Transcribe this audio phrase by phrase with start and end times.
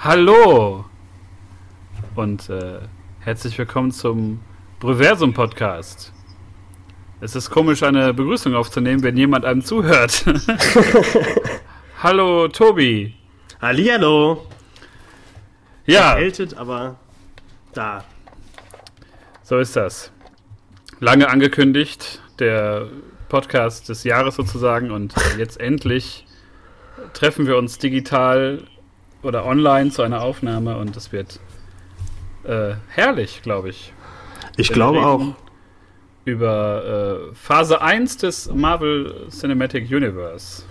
[0.00, 0.84] Hallo
[2.14, 2.78] und äh,
[3.18, 4.38] herzlich willkommen zum
[4.78, 6.12] Brüversum Podcast.
[7.20, 10.24] Es ist komisch, eine Begrüßung aufzunehmen, wenn jemand einem zuhört.
[12.02, 13.16] Hallo Tobi.
[13.60, 14.46] Hallihallo.
[15.84, 16.94] Ja, Erkältet, aber
[17.72, 18.04] da.
[19.42, 20.12] so ist das.
[21.00, 22.86] Lange angekündigt, der
[23.28, 26.24] Podcast des Jahres sozusagen und jetzt endlich
[27.14, 28.62] treffen wir uns digital
[29.22, 31.40] oder online zu einer Aufnahme und es wird
[32.44, 33.92] äh, herrlich, glaube ich.
[34.56, 35.34] Ich glaube auch.
[36.24, 40.62] Über äh, Phase 1 des Marvel Cinematic Universe.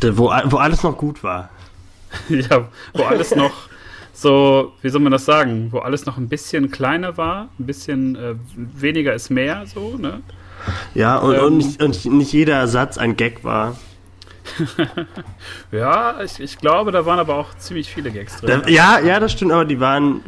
[0.00, 1.48] Da, Wo, wo alles noch gut war.
[2.28, 3.52] ja, wo alles noch
[4.12, 8.14] so, wie soll man das sagen, wo alles noch ein bisschen kleiner war, ein bisschen
[8.14, 10.22] äh, weniger ist mehr, so, ne?
[10.94, 11.44] Ja, und, Ähm.
[11.44, 13.76] und, nicht, und nicht jeder Satz ein Gag war.
[15.72, 18.62] Ja, ich, ich glaube, da waren aber auch ziemlich viele Gags drin.
[18.62, 20.22] Da, ja, ja, das stimmt, aber die waren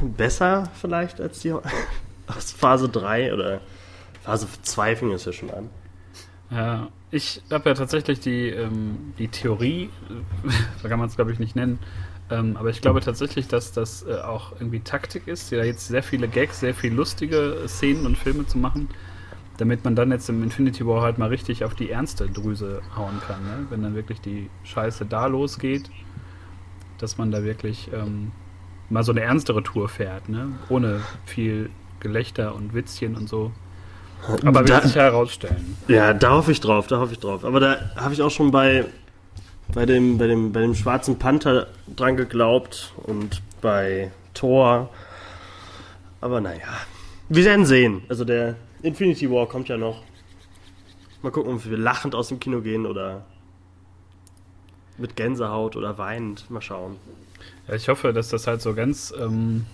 [0.00, 1.52] besser vielleicht als die
[2.26, 3.60] aus Phase 3 oder
[4.22, 5.70] Phase 2 fing es ja schon an.
[6.50, 9.90] Ja, ich habe ja tatsächlich die, ähm, die Theorie,
[10.82, 11.78] so kann man es glaube ich nicht nennen,
[12.30, 16.02] ähm, aber ich glaube tatsächlich, dass das äh, auch irgendwie Taktik ist, ja jetzt sehr
[16.02, 18.88] viele Gags, sehr viel lustige Szenen und Filme zu machen,
[19.58, 23.20] damit man dann jetzt im Infinity War halt mal richtig auf die ernste Drüse hauen
[23.26, 23.66] kann, ne?
[23.70, 25.90] wenn dann wirklich die Scheiße da losgeht,
[26.98, 28.32] dass man da wirklich ähm,
[28.90, 30.48] mal so eine ernstere Tour fährt, ne?
[30.68, 33.52] ohne viel Gelächter und Witzchen und so.
[34.44, 35.76] Aber Da- wird sich ja herausstellen.
[35.88, 37.44] Ja, da hoffe ich drauf, da hoffe ich drauf.
[37.44, 38.84] Aber da habe ich auch schon bei,
[39.74, 41.66] bei, dem, bei, dem, bei dem Schwarzen Panther
[41.96, 44.90] dran geglaubt und bei Thor.
[46.20, 46.60] Aber naja,
[47.28, 48.02] wir werden sehen.
[48.08, 50.02] Also der Infinity War kommt ja noch.
[51.22, 53.24] Mal gucken, ob wir lachend aus dem Kino gehen oder
[54.98, 56.50] mit Gänsehaut oder weinend.
[56.50, 56.96] Mal schauen.
[57.68, 59.66] Ja, ich hoffe, dass das halt so ganz ähm,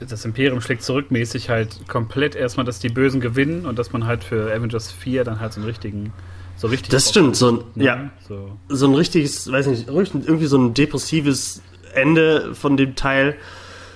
[0.00, 4.24] das Imperium schlägt zurückmäßig halt komplett erstmal, dass die Bösen gewinnen und dass man halt
[4.24, 6.12] für Avengers 4 dann halt so einen richtigen,
[6.56, 6.90] so richtig.
[6.90, 7.84] Das stimmt, so ein, hat, ne?
[7.84, 8.56] ja, So.
[8.68, 11.62] so ein richtiges, weiß nicht, irgendwie so ein depressives
[11.92, 13.36] Ende von dem Teil,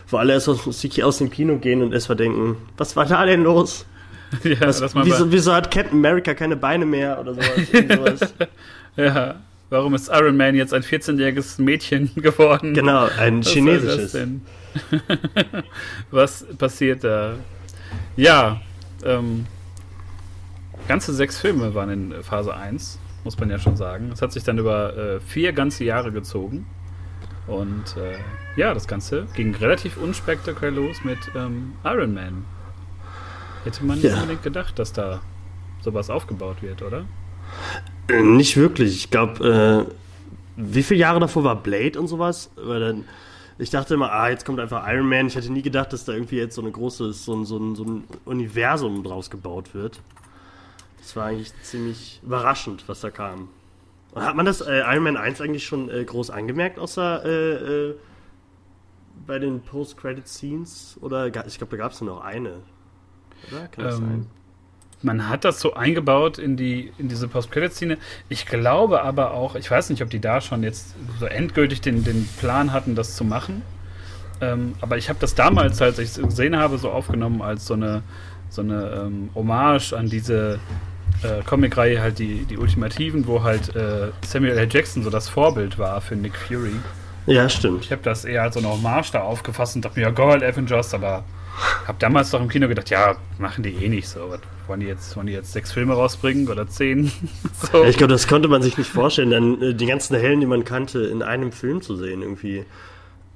[0.09, 3.43] wo alle erst aus, aus dem Kino gehen und erstmal denken, was war da denn
[3.43, 3.87] los?
[4.45, 8.35] ja, Was, wieso, wieso hat Captain America keine Beine mehr oder sowas?
[8.97, 9.37] Ja,
[9.71, 12.75] warum ist Iron Man jetzt ein 14-jähriges Mädchen geworden?
[12.75, 14.17] genau, ein Was chinesisches.
[16.11, 17.35] Was passiert da?
[18.17, 18.61] Ja,
[19.05, 19.47] ähm,
[20.89, 24.11] ganze sechs Filme waren in Phase 1, muss man ja schon sagen.
[24.13, 26.67] Es hat sich dann über äh, vier ganze Jahre gezogen.
[27.49, 28.19] Und äh,
[28.57, 32.45] ja, das Ganze ging relativ unspektakulär los mit ähm, Iron Man.
[33.65, 34.17] Hätte man nicht Ja.
[34.17, 35.21] unbedingt gedacht, dass da
[35.81, 37.05] sowas aufgebaut wird, oder?
[38.09, 38.95] Äh, Nicht wirklich.
[38.97, 39.93] Ich glaube, äh,
[40.57, 42.51] wie viele Jahre davor war Blade und sowas?
[42.57, 43.05] Weil dann,
[43.59, 45.27] ich dachte immer, ah, jetzt kommt einfach Iron Man.
[45.29, 47.75] Ich hätte nie gedacht, dass da irgendwie jetzt so eine große, so ein, so ein,
[47.77, 50.01] so ein Universum draus gebaut wird.
[51.01, 53.49] Das war eigentlich ziemlich überraschend, was da kam.
[54.13, 57.89] Und hat man das äh, Iron Man 1 eigentlich schon äh, groß angemerkt, außer äh,
[57.91, 57.95] äh,
[59.27, 60.99] bei den Post-Credit-Scenes?
[61.01, 62.61] Oder ich glaube, da gab es nur noch eine.
[63.51, 63.69] Oder?
[63.69, 64.27] Kann das Ähm, sein?
[65.01, 67.99] Man hat das so eingebaut in die in diese Post-Credit-Szene.
[68.29, 72.03] Ich glaube aber auch, ich weiß nicht, ob die da schon jetzt so endgültig den,
[72.03, 73.63] den Plan hatten, das zu machen.
[74.41, 77.75] Ähm, aber ich habe das damals, als ich es gesehen habe, so aufgenommen als so
[77.75, 78.03] eine
[78.51, 80.59] so eine ähm, Hommage an diese
[81.23, 84.69] äh, Comic-Reihe, halt die, die Ultimativen, wo halt äh, Samuel L.
[84.71, 86.77] Jackson so das Vorbild war für Nick Fury.
[87.27, 87.85] Ja, stimmt.
[87.85, 90.43] Ich habe das eher als so eine Hommage da aufgefasst und dachte mir, ja, Gold
[90.43, 91.25] Avengers, aber
[91.87, 94.31] habe damals doch im Kino gedacht, ja, machen die eh nicht so.
[94.31, 97.11] Was, wollen, die jetzt, wollen die jetzt sechs Filme rausbringen oder zehn?
[97.73, 97.85] so.
[97.85, 100.65] Ich glaube, das konnte man sich nicht vorstellen, dann äh, die ganzen Helden, die man
[100.65, 102.65] kannte, in einem Film zu sehen irgendwie.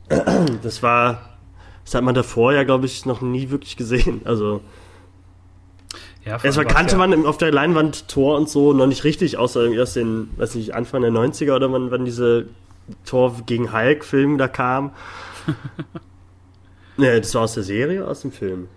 [0.62, 1.38] Das war,
[1.84, 4.20] das hat man davor ja, glaube ich, noch nie wirklich gesehen.
[4.24, 4.60] Also
[6.24, 9.80] ja, erstmal kannte man auf der Leinwand Thor und so noch nicht richtig, außer irgendwie
[9.80, 12.46] aus den, weiß nicht, Anfang der 90er oder wann, wann diese
[13.04, 14.92] Thor gegen Hulk-Film da kam.
[16.96, 18.69] Nee, das war aus der Serie, aus dem Film.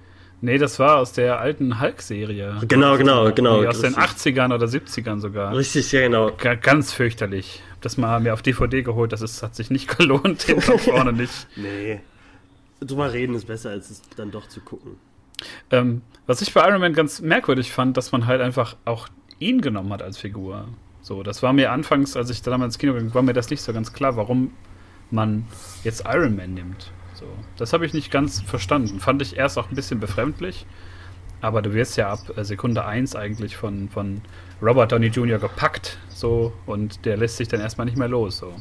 [0.42, 2.57] Nee, das war aus der alten Hulk-Serie.
[2.68, 3.62] Genau, genau, genau.
[3.62, 4.36] Die aus den Richtig.
[4.38, 5.56] 80ern oder 70ern sogar.
[5.56, 6.31] Richtig, ja, genau.
[6.38, 7.62] Ga- Ganz fürchterlich.
[7.71, 11.13] Hab das mal mir auf DVD geholt, das ist, hat sich nicht gelohnt, und vorne
[11.13, 11.48] nicht.
[11.56, 12.00] Nee.
[12.80, 14.98] Drüber reden ist besser, als es dann doch zu gucken.
[15.72, 19.08] Ähm, was ich bei Iron Man ganz merkwürdig fand, dass man halt einfach auch
[19.40, 20.68] ihn genommen hat als Figur.
[21.02, 23.50] So, das war mir anfangs, als ich da damals ins Kino ging, war mir das
[23.50, 24.52] nicht so ganz klar, warum
[25.12, 25.46] man
[25.84, 26.92] jetzt Iron Man nimmt.
[27.14, 27.28] So,
[27.58, 29.00] das habe ich nicht ganz verstanden.
[29.00, 30.66] Fand ich erst auch ein bisschen befremdlich.
[31.42, 34.22] Aber du wirst ja ab äh, Sekunde 1 eigentlich von, von
[34.62, 35.38] Robert Downey Jr.
[35.38, 38.38] gepackt, so, und der lässt sich dann erstmal nicht mehr los.
[38.38, 38.54] So.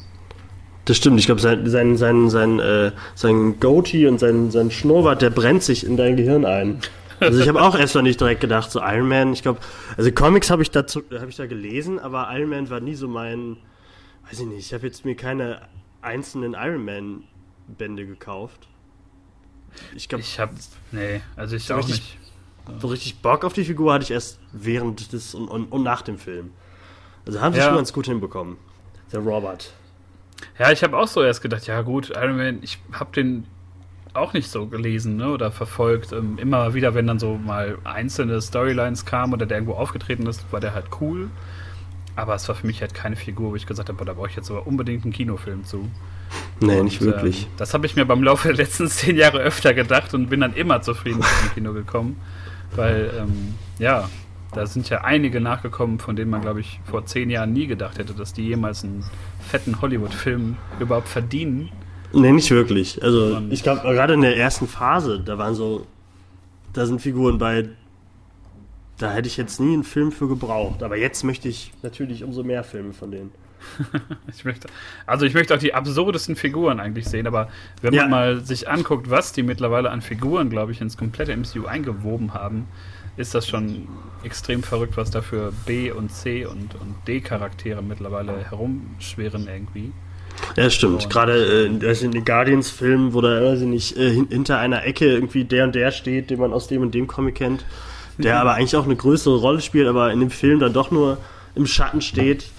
[0.84, 5.22] Das stimmt, ich glaube, sein, sein, sein, sein, äh, sein Goatee und sein, sein Schnurrbart,
[5.22, 6.80] der brennt sich in dein Gehirn ein.
[7.20, 9.60] Also ich habe auch erst mal nicht direkt gedacht, so Iron Man, ich glaube,
[9.96, 13.08] also Comics habe ich, dazu, hab ich da gelesen, aber Iron Man war nie so
[13.08, 13.56] mein,
[14.28, 15.62] weiß ich nicht, ich habe jetzt mir keine
[16.02, 17.24] einzelnen Iron Man
[17.66, 18.68] Bände gekauft.
[19.94, 20.52] Ich glaube, ich habe,
[20.92, 22.18] nee, also ich so auch richtig,
[22.66, 22.80] nicht.
[22.80, 26.02] So richtig Bock auf die Figur hatte ich erst während des und, und, und nach
[26.02, 26.52] dem Film.
[27.26, 27.66] Also haben sie ja.
[27.66, 28.56] schon ganz gut hinbekommen.
[29.12, 29.72] Der Robert.
[30.58, 33.46] Ja, ich habe auch so erst gedacht, ja gut, Iron Man, ich habe den
[34.14, 36.12] auch nicht so gelesen ne, oder verfolgt.
[36.12, 40.44] Ähm, immer wieder, wenn dann so mal einzelne Storylines kamen oder der irgendwo aufgetreten ist,
[40.52, 41.28] war der halt cool.
[42.16, 44.36] Aber es war für mich halt keine Figur, wo ich gesagt habe, da brauche ich
[44.36, 45.90] jetzt aber unbedingt einen Kinofilm zu.
[46.60, 47.44] Nee, und, nicht wirklich.
[47.44, 50.40] Ähm, das habe ich mir beim Laufe der letzten zehn Jahre öfter gedacht und bin
[50.40, 52.20] dann immer zufrieden mit dem Kino gekommen.
[52.76, 54.08] Weil, ähm, ja,
[54.52, 57.98] da sind ja einige nachgekommen, von denen man, glaube ich, vor zehn Jahren nie gedacht
[57.98, 59.04] hätte, dass die jemals einen
[59.44, 61.70] fetten Hollywood-Film überhaupt verdienen.
[62.12, 63.02] Nee, nicht wirklich.
[63.02, 65.86] Also, ich glaube, gerade in der ersten Phase, da waren so,
[66.72, 67.68] da sind Figuren bei,
[68.98, 70.82] da hätte ich jetzt nie einen Film für gebraucht.
[70.82, 73.32] Aber jetzt möchte ich natürlich umso mehr Filme von denen.
[74.28, 74.68] ich möchte,
[75.06, 77.48] also ich möchte auch die absurdesten Figuren eigentlich sehen, aber
[77.80, 78.02] wenn ja.
[78.02, 82.34] man mal sich anguckt, was die mittlerweile an Figuren, glaube ich, ins komplette MCU eingewoben
[82.34, 82.68] haben,
[83.16, 83.88] ist das schon
[84.24, 89.92] extrem verrückt, was da für B und C und, und D Charaktere mittlerweile herumschweren irgendwie.
[90.56, 91.08] Ja, stimmt.
[91.10, 95.44] Gerade äh, in den Guardians-Filmen, wo da, weiß ich nicht, äh, hinter einer Ecke irgendwie
[95.44, 97.64] der und der steht, den man aus dem und dem Comic kennt,
[98.18, 98.40] der mhm.
[98.40, 101.18] aber eigentlich auch eine größere Rolle spielt, aber in dem Film dann doch nur
[101.54, 102.50] im Schatten steht.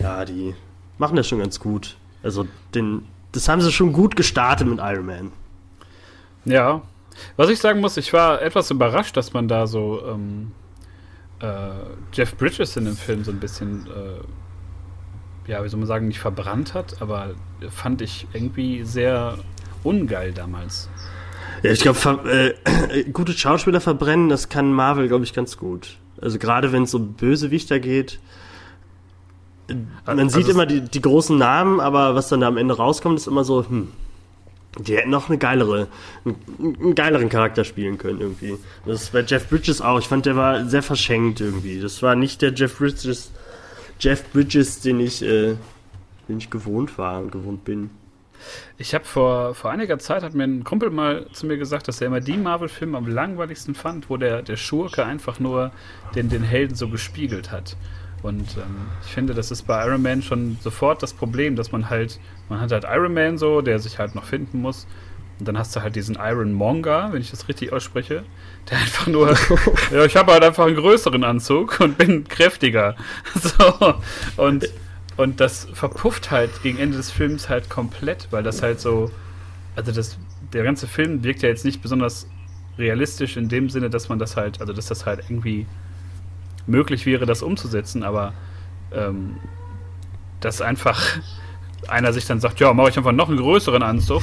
[0.00, 0.54] Ja, die
[0.98, 1.96] machen das schon ganz gut.
[2.22, 3.02] Also, den,
[3.32, 5.32] das haben sie schon gut gestartet mit Iron Man.
[6.44, 6.82] Ja,
[7.36, 10.52] was ich sagen muss, ich war etwas überrascht, dass man da so ähm,
[11.40, 11.70] äh,
[12.12, 16.20] Jeff Bridges in dem Film so ein bisschen, äh, ja, wie soll man sagen, nicht
[16.20, 17.34] verbrannt hat, aber
[17.70, 19.38] fand ich irgendwie sehr
[19.82, 20.88] ungeil damals.
[21.62, 22.54] Ja, ich glaube,
[22.88, 25.98] äh, gute Schauspieler verbrennen, das kann Marvel, glaube ich, ganz gut.
[26.20, 28.18] Also gerade wenn es so Bösewichter geht.
[29.68, 33.18] Man also sieht immer die, die großen Namen, aber was dann da am Ende rauskommt,
[33.18, 33.88] ist immer so, hm,
[34.78, 35.88] die hätten noch eine geilere,
[36.24, 38.56] einen, geileren Charakter spielen können irgendwie.
[38.86, 39.98] Das ist bei Jeff Bridges auch.
[39.98, 41.80] Ich fand, der war sehr verschenkt irgendwie.
[41.80, 43.30] Das war nicht der Jeff Bridges,
[44.00, 45.56] Jeff Bridges, den ich, äh,
[46.28, 47.90] den ich gewohnt war und gewohnt bin.
[48.76, 52.00] Ich habe vor, vor einiger Zeit hat mir ein Kumpel mal zu mir gesagt, dass
[52.00, 55.70] er immer die Marvel-Filme am langweiligsten fand, wo der, der Schurke einfach nur
[56.14, 57.76] den, den Helden so gespiegelt hat.
[58.22, 61.90] Und ähm, ich finde, das ist bei Iron Man schon sofort das Problem, dass man
[61.90, 62.18] halt,
[62.48, 64.86] man hat halt Iron Man so, der sich halt noch finden muss.
[65.38, 68.24] Und dann hast du halt diesen Iron Monger, wenn ich das richtig ausspreche,
[68.70, 69.34] der einfach nur,
[69.90, 72.96] ja, ich habe halt einfach einen größeren Anzug und bin kräftiger.
[73.34, 73.94] So.
[74.36, 74.68] Und,
[75.16, 79.10] und das verpufft halt gegen Ende des Films halt komplett, weil das halt so,
[79.76, 80.18] also das,
[80.52, 82.28] der ganze Film wirkt ja jetzt nicht besonders
[82.78, 85.66] realistisch in dem Sinne, dass man das halt, also dass das halt irgendwie
[86.66, 88.32] möglich wäre, das umzusetzen, aber
[88.92, 89.36] ähm,
[90.40, 91.18] dass einfach
[91.88, 94.22] einer sich dann sagt, ja, mache ich einfach noch einen größeren Anzug.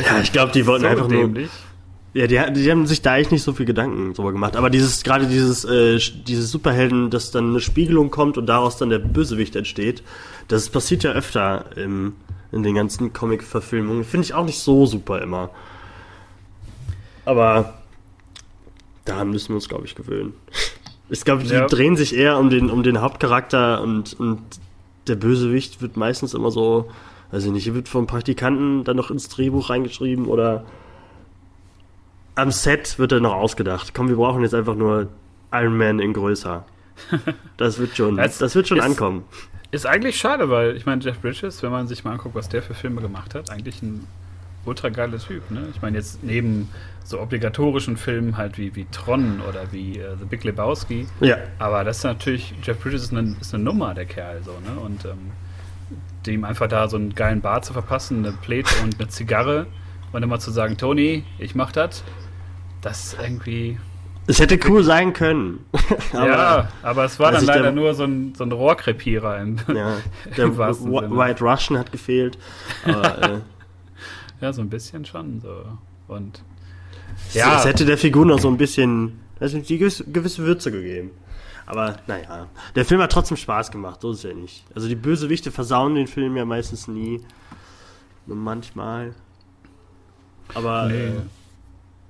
[0.00, 1.50] Ja, ich glaube, die wollten so einfach dämlich.
[1.50, 1.72] nur.
[2.14, 4.56] Ja, die, die, haben sich da eigentlich nicht so viel Gedanken drüber gemacht.
[4.56, 8.90] Aber dieses, gerade dieses, äh, dieses Superhelden, dass dann eine Spiegelung kommt und daraus dann
[8.90, 10.02] der Bösewicht entsteht,
[10.48, 12.14] das passiert ja öfter im,
[12.50, 14.04] in den ganzen Comic-Verfilmungen.
[14.04, 15.50] Finde ich auch nicht so super immer.
[17.24, 17.78] Aber
[19.06, 20.34] daran müssen wir uns, glaube ich, gewöhnen.
[21.08, 21.66] Ich glaube, die ja.
[21.66, 24.40] drehen sich eher um den, um den Hauptcharakter und, und
[25.06, 26.90] der Bösewicht wird meistens immer so,
[27.30, 30.64] weiß ich nicht, wird vom Praktikanten dann noch ins Drehbuch reingeschrieben oder
[32.34, 33.92] am Set wird dann noch ausgedacht.
[33.94, 35.08] Komm, wir brauchen jetzt einfach nur
[35.52, 36.64] Iron Man in größer.
[37.56, 39.24] Das wird schon, das, das wird schon ist, ankommen.
[39.70, 42.62] Ist eigentlich schade, weil ich meine, Jeff Bridges, wenn man sich mal anguckt, was der
[42.62, 44.06] für Filme gemacht hat, eigentlich ein
[44.64, 45.68] ultra geiler Typ, ne?
[45.74, 46.68] Ich meine, jetzt neben
[47.04, 51.06] so obligatorischen Filmen halt wie, wie Tron oder wie uh, The Big Lebowski.
[51.20, 51.36] Ja.
[51.58, 54.80] Aber das ist natürlich, Jeff Bridges ist eine, ist eine Nummer, der Kerl, so, ne?
[54.80, 55.32] Und ähm,
[56.26, 59.66] dem einfach da so einen geilen Bar zu verpassen, eine Plate und eine Zigarre
[60.12, 62.04] und immer zu sagen, Tony, ich mach das,
[62.80, 63.78] das irgendwie.
[64.26, 65.64] Es hätte cool sein können.
[66.12, 69.56] aber, ja, aber es war dann leider der, nur so ein, so ein Rohrkrepierer im,
[69.74, 69.96] ja,
[70.36, 72.38] der im White Russian hat gefehlt.
[72.84, 73.38] Aber, äh,
[74.40, 75.40] ja, so ein bisschen schon.
[75.40, 75.64] So.
[76.06, 76.42] Und
[77.32, 77.58] ja.
[77.58, 81.10] Es hätte der Figur noch so ein bisschen also die gewisse Würze gegeben.
[81.66, 84.64] Aber naja, der Film hat trotzdem Spaß gemacht, so ist es ja nicht.
[84.74, 87.20] Also die Bösewichte versauen den Film ja meistens nie.
[88.26, 89.14] Nur manchmal.
[90.54, 90.86] Aber.
[90.86, 91.06] Nee.
[91.06, 91.12] Äh,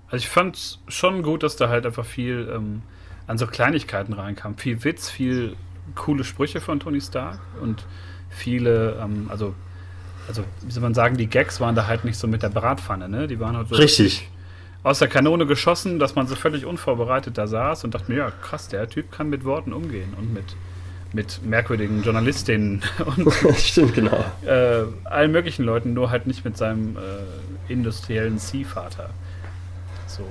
[0.08, 2.82] also ich fand schon gut, dass da halt einfach viel ähm,
[3.26, 4.58] an so Kleinigkeiten reinkam.
[4.58, 5.56] Viel Witz, viel
[5.94, 7.86] coole Sprüche von Tony Stark und
[8.28, 9.54] viele, ähm, also
[10.28, 13.08] also wie soll man sagen, die Gags waren da halt nicht so mit der Bratpfanne,
[13.08, 13.26] ne?
[13.26, 14.28] Die waren halt so Richtig.
[14.82, 18.30] Aus der Kanone geschossen, dass man so völlig unvorbereitet da saß und dachte mir, ja,
[18.30, 20.56] krass, der Typ kann mit Worten umgehen und mit,
[21.12, 22.82] mit merkwürdigen Journalistinnen
[23.16, 24.24] und Stimmt, genau.
[24.44, 29.10] äh, allen möglichen Leuten, nur halt nicht mit seinem äh, industriellen Ziehvater.
[30.06, 30.24] So.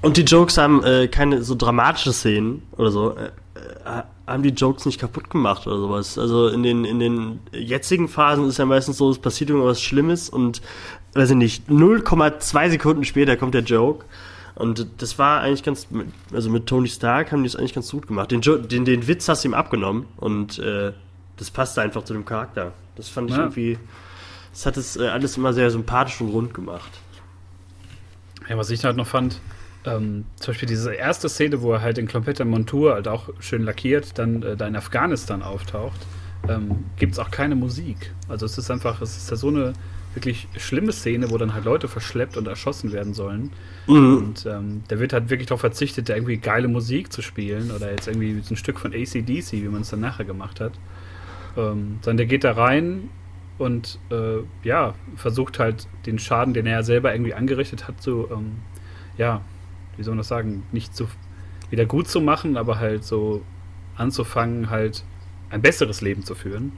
[0.00, 4.50] Und die Jokes haben äh, keine so dramatische Szenen oder so, äh, äh, haben die
[4.50, 6.18] Jokes nicht kaputt gemacht oder sowas.
[6.18, 10.30] Also in den, in den jetzigen Phasen ist ja meistens so, es passiert irgendwas Schlimmes
[10.30, 10.62] und,
[11.14, 14.04] weiß ich nicht, 0,2 Sekunden später kommt der Joke.
[14.54, 15.88] Und das war eigentlich ganz,
[16.32, 18.30] also mit Tony Stark haben die es eigentlich ganz gut gemacht.
[18.30, 20.92] Den, jo den, den Witz hast du ihm abgenommen und äh,
[21.36, 22.72] das passte einfach zu dem Charakter.
[22.94, 23.42] Das fand ich Ja.
[23.44, 23.78] irgendwie,
[24.52, 26.90] das hat es äh, alles immer sehr sympathisch und rund gemacht.
[28.48, 29.40] Ja, was ich halt noch fand,
[29.84, 33.64] ähm, zum Beispiel diese erste Szene, wo er halt in kompletter Montur, halt auch schön
[33.64, 35.98] lackiert, dann äh, da in Afghanistan auftaucht,
[36.48, 38.12] ähm, gibt es auch keine Musik.
[38.28, 39.72] Also es ist einfach, es ist ja so eine
[40.14, 43.50] wirklich schlimme Szene, wo dann halt Leute verschleppt und erschossen werden sollen.
[43.86, 44.16] Mhm.
[44.16, 47.90] Und ähm, da wird halt wirklich darauf verzichtet, da irgendwie geile Musik zu spielen oder
[47.90, 50.72] jetzt irgendwie so ein Stück von ACDC, wie man es dann nachher gemacht hat.
[51.56, 53.10] Ähm, sondern der geht da rein
[53.58, 58.56] und äh, ja, versucht halt den Schaden, den er selber irgendwie angerichtet hat, so, ähm,
[59.16, 59.42] ja,
[59.96, 61.08] wie soll man das sagen, nicht zu
[61.70, 63.42] wieder gut zu machen, aber halt so
[63.96, 65.04] anzufangen, halt
[65.50, 66.72] ein besseres Leben zu führen.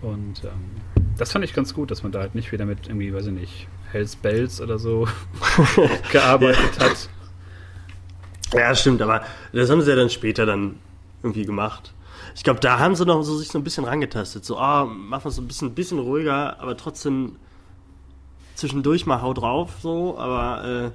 [0.00, 0.80] Und ähm,
[1.18, 3.32] das fand ich ganz gut, dass man da halt nicht wieder mit irgendwie, weiß ich
[3.32, 5.06] nicht, Hells Bells oder so
[6.12, 7.08] gearbeitet hat.
[8.54, 9.22] Ja, stimmt, aber
[9.52, 10.76] das haben sie ja dann später dann
[11.22, 11.92] irgendwie gemacht.
[12.34, 14.44] Ich glaube, da haben sie noch so sich so ein bisschen rangetastet.
[14.44, 17.36] So, ah, machen wir es so ein bisschen, bisschen ruhiger, aber trotzdem
[18.54, 20.90] zwischendurch mal hau drauf, so, aber äh,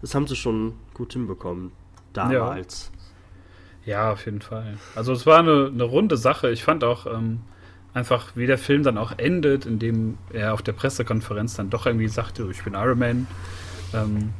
[0.00, 1.72] das haben sie schon gut hinbekommen.
[2.12, 2.90] Damals.
[3.84, 4.78] Ja, auf jeden Fall.
[4.94, 6.50] Also es war eine, eine runde Sache.
[6.50, 7.40] Ich fand auch ähm,
[7.96, 12.08] einfach, wie der Film dann auch endet, indem er auf der Pressekonferenz dann doch irgendwie
[12.08, 13.26] sagte, ich bin Iron Man.
[13.94, 14.30] Ähm,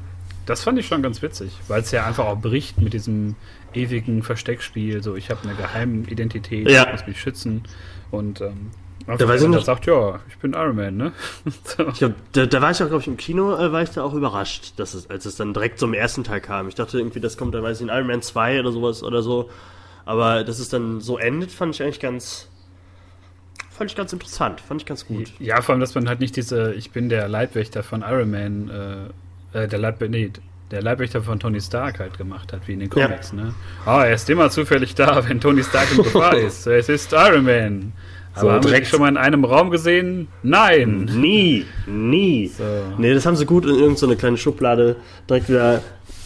[0.44, 3.34] das fand ich schon ganz witzig, weil es ja einfach auch bricht mit diesem
[3.74, 5.02] ewigen Versteckspiel.
[5.02, 6.84] So, ich habe eine geheime Identität, Ja.
[6.86, 7.62] ich muss mich schützen.
[8.10, 8.70] Und ähm,
[9.06, 11.12] Da weiß ich er noch- sagt, ja, ich bin Iron Man, ne?
[11.64, 11.86] so.
[11.86, 14.14] Glaub, da, da war ich auch, glaube ich, im Kino, äh, war ich da auch
[14.14, 16.68] überrascht, dass es, als es dann direkt zum ersten Teil kam.
[16.68, 19.22] Ich dachte irgendwie, das kommt dann, weiß ich, in Iron Man 2 oder sowas oder
[19.22, 19.50] so.
[20.04, 22.48] Aber dass es dann so endet, fand ich eigentlich ganz,
[23.76, 25.32] fand ich ganz interessant, fand ich ganz gut.
[25.38, 28.70] Ja, vor allem, dass man halt nicht diese, ich bin der Leibwächter von Iron Man,
[29.54, 30.30] äh, äh, der, Leib, nee,
[30.70, 33.06] der Leibwächter von Tony Stark halt gemacht hat, wie in den Ja.
[33.06, 33.54] Comics, ne?
[33.84, 36.66] Ah, er ist immer zufällig da, wenn Tony Stark in Gefahr ist.
[36.66, 37.92] Es ist Iron Man.
[38.34, 40.28] Aber So, haben direkt- schon mal in einem Raum gesehen?
[40.42, 41.04] Nein.
[41.14, 42.48] Nie, nie.
[42.48, 42.64] So.
[42.98, 44.96] Nee, das haben sie gut in irgendeine so eine kleine Schublade
[45.28, 45.80] direkt wieder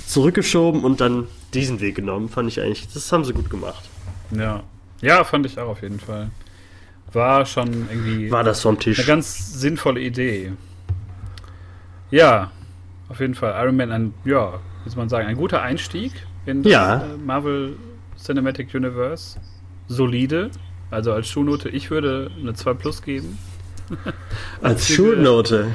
[0.07, 2.28] zurückgeschoben und dann diesen Weg genommen.
[2.28, 3.85] Fand ich eigentlich, das haben sie gut gemacht.
[4.37, 4.62] Ja.
[5.02, 6.30] Ja, fand ich auch auf jeden Fall.
[7.12, 9.04] War schon irgendwie War das eine Tisch?
[9.06, 10.52] ganz sinnvolle Idee.
[12.10, 12.50] Ja,
[13.08, 13.54] auf jeden Fall.
[13.64, 16.12] Iron Man, ein, ja, soll man sagen, ein guter Einstieg
[16.46, 17.02] in das Ja.
[17.02, 17.76] äh, Marvel
[18.16, 19.38] Cinematic Universe.
[19.88, 20.50] Solide.
[20.90, 23.38] Also als Schulnote, ich würde eine 2 Plus geben.
[24.62, 25.66] Als Abzüge- Schulnote.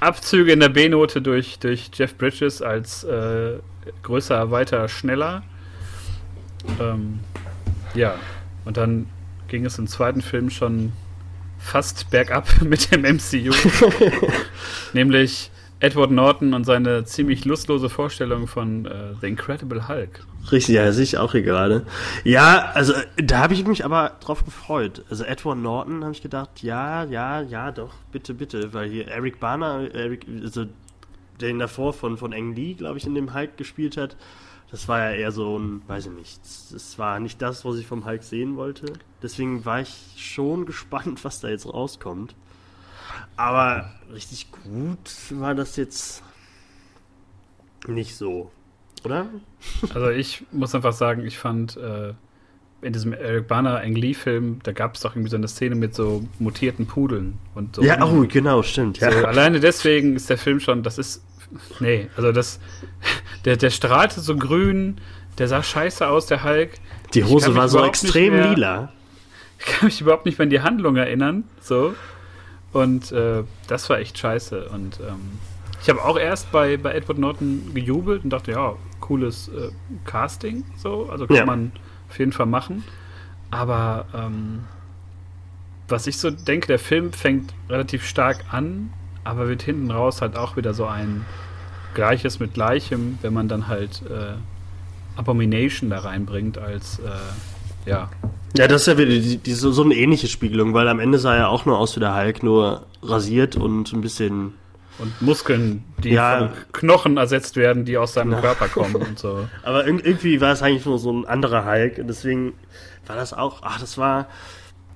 [0.00, 3.58] Abzüge in der B-Note durch, durch Jeff Bridges als äh,
[4.04, 5.42] größer, weiter, schneller.
[6.80, 7.18] Ähm,
[7.94, 8.14] ja,
[8.64, 9.06] und dann
[9.52, 10.92] ging es im zweiten Film schon
[11.58, 13.52] fast bergab mit dem MCU.
[14.94, 20.24] Nämlich Edward Norton und seine ziemlich lustlose Vorstellung von äh, The Incredible Hulk.
[20.50, 21.84] Richtig, ja, sehe ich auch hier gerade.
[22.24, 25.04] Ja, also da habe ich mich aber drauf gefreut.
[25.10, 29.38] Also Edward Norton habe ich gedacht, ja, ja, ja, doch, bitte, bitte, weil hier Eric
[29.38, 30.64] Bana, Eric, also
[31.40, 34.16] der ihn davor von, von Ang Lee, glaube ich, in dem Hulk gespielt hat,
[34.72, 37.76] das war ja eher so ein, weiß ich nicht, das, das war nicht das, was
[37.76, 38.94] ich vom Hulk sehen wollte.
[39.22, 42.34] Deswegen war ich schon gespannt, was da jetzt rauskommt.
[43.36, 46.22] Aber richtig gut war das jetzt
[47.86, 48.50] nicht so,
[49.04, 49.26] oder?
[49.94, 52.14] Also ich muss einfach sagen, ich fand äh,
[52.80, 55.74] in diesem Eric Bana Ang Lee Film, da gab es doch irgendwie so eine Szene
[55.74, 57.82] mit so mutierten Pudeln und so.
[57.82, 59.00] Ja, oh, genau, stimmt.
[59.00, 59.12] Ja.
[59.12, 61.22] So, alleine deswegen ist der Film schon, das ist.
[61.80, 62.58] Nee, also das.
[63.44, 64.98] Der, der strahlte so grün,
[65.38, 66.70] der sah scheiße aus, der Hulk.
[67.14, 68.92] Die Hose war so extrem mehr- lila.
[69.58, 71.44] Ich kann mich überhaupt nicht mehr an die Handlung erinnern.
[71.60, 71.94] So.
[72.72, 74.68] Und äh, das war echt scheiße.
[74.70, 75.38] Und ähm,
[75.82, 79.70] ich habe auch erst bei, bei Edward Norton gejubelt und dachte, ja, cooles äh,
[80.04, 81.08] Casting, so.
[81.10, 81.44] Also kann Ja.
[81.46, 81.72] man
[82.08, 82.84] auf jeden Fall machen.
[83.50, 84.64] Aber ähm,
[85.88, 88.92] was ich so denke, der Film fängt relativ stark an,
[89.24, 91.24] aber wird hinten raus halt auch wieder so ein
[91.94, 94.34] Gleiches mit Gleichem, wenn man dann halt äh,
[95.16, 98.10] Abomination da reinbringt als äh, ja,
[98.56, 101.18] Ja, das ist ja wieder die, die, so, so eine ähnliche Spiegelung, weil am Ende
[101.18, 104.54] sah er auch nur aus wie der Hulk, nur rasiert und ein bisschen.
[104.98, 106.38] Und Muskeln, die Ja.
[106.38, 108.40] von Knochen ersetzt werden, die aus seinem Na.
[108.40, 109.48] Körper kommen und so.
[109.62, 112.52] Aber irg- irgendwie war es eigentlich nur so ein anderer Hulk und deswegen
[113.06, 114.28] war das auch, ach, das war,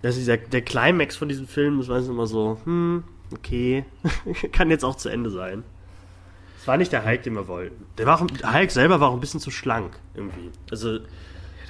[0.02, 3.84] das ist der, der Climax von diesem Film, das war jetzt immer so, hm, okay,
[4.52, 5.64] kann jetzt auch zu Ende sein.
[6.66, 7.84] War nicht der Hulk, den wir wollten.
[7.98, 10.50] Der, war auch, der Hulk selber war auch ein bisschen zu schlank, irgendwie.
[10.70, 10.98] Also,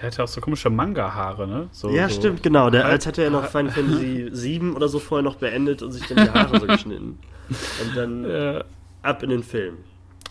[0.01, 1.69] Der hatte auch so komische Manga-Haare, ne?
[1.73, 2.17] So, ja, so.
[2.17, 2.71] stimmt, genau.
[2.71, 6.07] Der, als hätte er noch Final Fantasy 7 oder so vorher noch beendet und sich
[6.07, 7.19] dann die Haare so geschnitten.
[7.49, 8.65] Und dann Äh,
[9.03, 9.77] ab in den Film.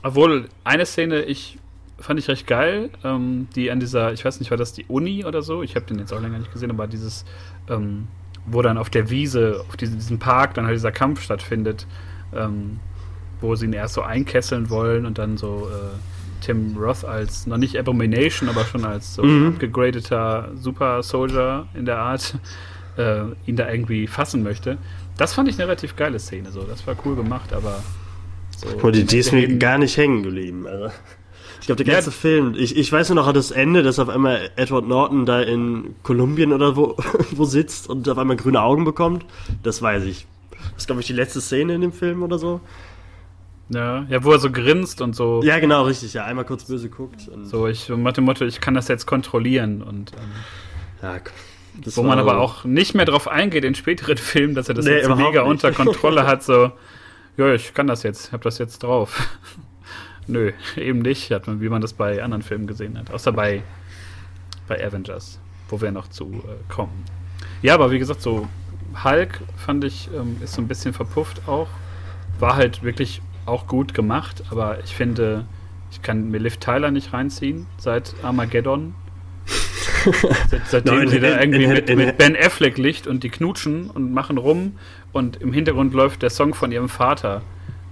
[0.03, 1.57] obwohl, eine Szene, ich
[1.97, 5.23] fand ich recht geil, ähm, die an dieser, ich weiß nicht, war das die Uni
[5.23, 5.63] oder so?
[5.63, 7.23] Ich habe den jetzt auch länger nicht gesehen, aber dieses,
[7.69, 8.07] ähm,
[8.45, 11.87] wo dann auf der Wiese, auf diesem, diesem Park dann halt dieser Kampf stattfindet,
[12.35, 12.81] ähm,
[13.41, 15.97] wo sie ihn erst so einkesseln wollen und dann so äh,
[16.41, 19.47] Tim Roth als, noch nicht Abomination, aber schon als so Mhm.
[19.53, 22.35] abgegradeter Super Soldier in der Art,
[22.97, 24.77] äh, ihn da irgendwie fassen möchte.
[25.17, 26.61] Das fand ich eine relativ geile Szene, so.
[26.63, 27.81] Das war cool gemacht, aber
[28.57, 28.91] so.
[28.91, 30.67] Die, die ist mir gar nicht hängen geblieben.
[30.67, 30.89] Also,
[31.61, 31.99] ich glaube, der Ja.
[31.99, 35.41] ganze Film, ich, ich weiß nur noch das Ende, dass auf einmal Edward Norton da
[35.41, 36.95] in Kolumbien oder wo,
[37.31, 39.25] wo sitzt und auf einmal grüne Augen bekommt.
[39.63, 40.27] Das weiß ich.
[40.73, 42.59] Das ist, glaube ich, die letzte Szene in dem Film oder so.
[43.69, 45.41] Ja, ja, wo er so grinst und so.
[45.43, 46.13] Ja, genau, richtig.
[46.13, 47.29] Ja, einmal kurz böse guckt.
[47.43, 50.19] So, ich nach dem Motto, ich kann das jetzt kontrollieren und ähm,
[51.01, 51.17] ja,
[51.95, 54.97] wo man aber auch nicht mehr drauf eingeht in späteren Filmen, dass er das Nee,
[54.97, 55.49] jetzt mega nicht.
[55.49, 56.71] unter Kontrolle hat, so,
[57.37, 59.29] ja, ich kann das jetzt, hab das jetzt drauf.
[60.27, 63.11] Nö, eben nicht, hat man, wie man das bei anderen Filmen gesehen hat.
[63.11, 63.61] Außer bei,
[64.67, 67.03] bei Avengers, wo wir noch zu äh, kommen.
[67.61, 68.47] Ja, aber wie gesagt, so
[69.03, 71.67] Hulk fand ich, ähm, ist so ein bisschen verpufft auch.
[72.39, 75.45] War halt wirklich auch gut gemacht, aber ich finde,
[75.91, 78.95] ich kann mir Liv Tyler nicht reinziehen seit Armageddon.
[80.49, 83.29] Seit, seitdem Nein, sie da irgendwie in- mit, in- mit Ben Affleck liegt und die
[83.29, 84.77] knutschen und machen rum
[85.13, 87.41] und im Hintergrund läuft der Song von ihrem Vater.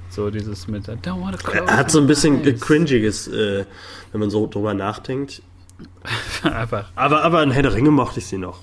[0.09, 2.59] So dieses mit I don't wanna close Er hat so ein bisschen eyes.
[2.61, 3.65] cringiges, äh,
[4.11, 5.41] wenn man so drüber nachdenkt.
[6.43, 6.91] Einfach.
[6.95, 8.59] Aber, aber in Herr der Ringe mochte ich sie noch.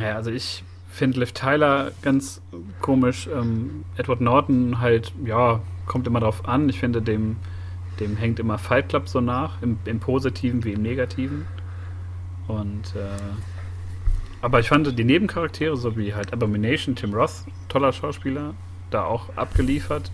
[0.00, 0.64] Ja, also ich
[0.96, 2.40] finde Liv Tyler ganz
[2.80, 3.28] komisch.
[3.32, 6.68] Ähm, Edward Norton halt, ja, kommt immer drauf an.
[6.68, 7.36] Ich finde, dem,
[8.00, 11.46] dem hängt immer Fight Club so nach, im, im Positiven wie im Negativen.
[12.48, 13.20] Und, äh,
[14.40, 18.54] aber ich fand die Nebencharaktere, so wie halt Abomination, Tim Roth, toller Schauspieler,
[18.90, 20.10] da auch abgeliefert.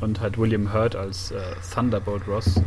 [0.00, 1.40] Und halt William Hurt als äh,
[1.72, 2.60] Thunderbolt Ross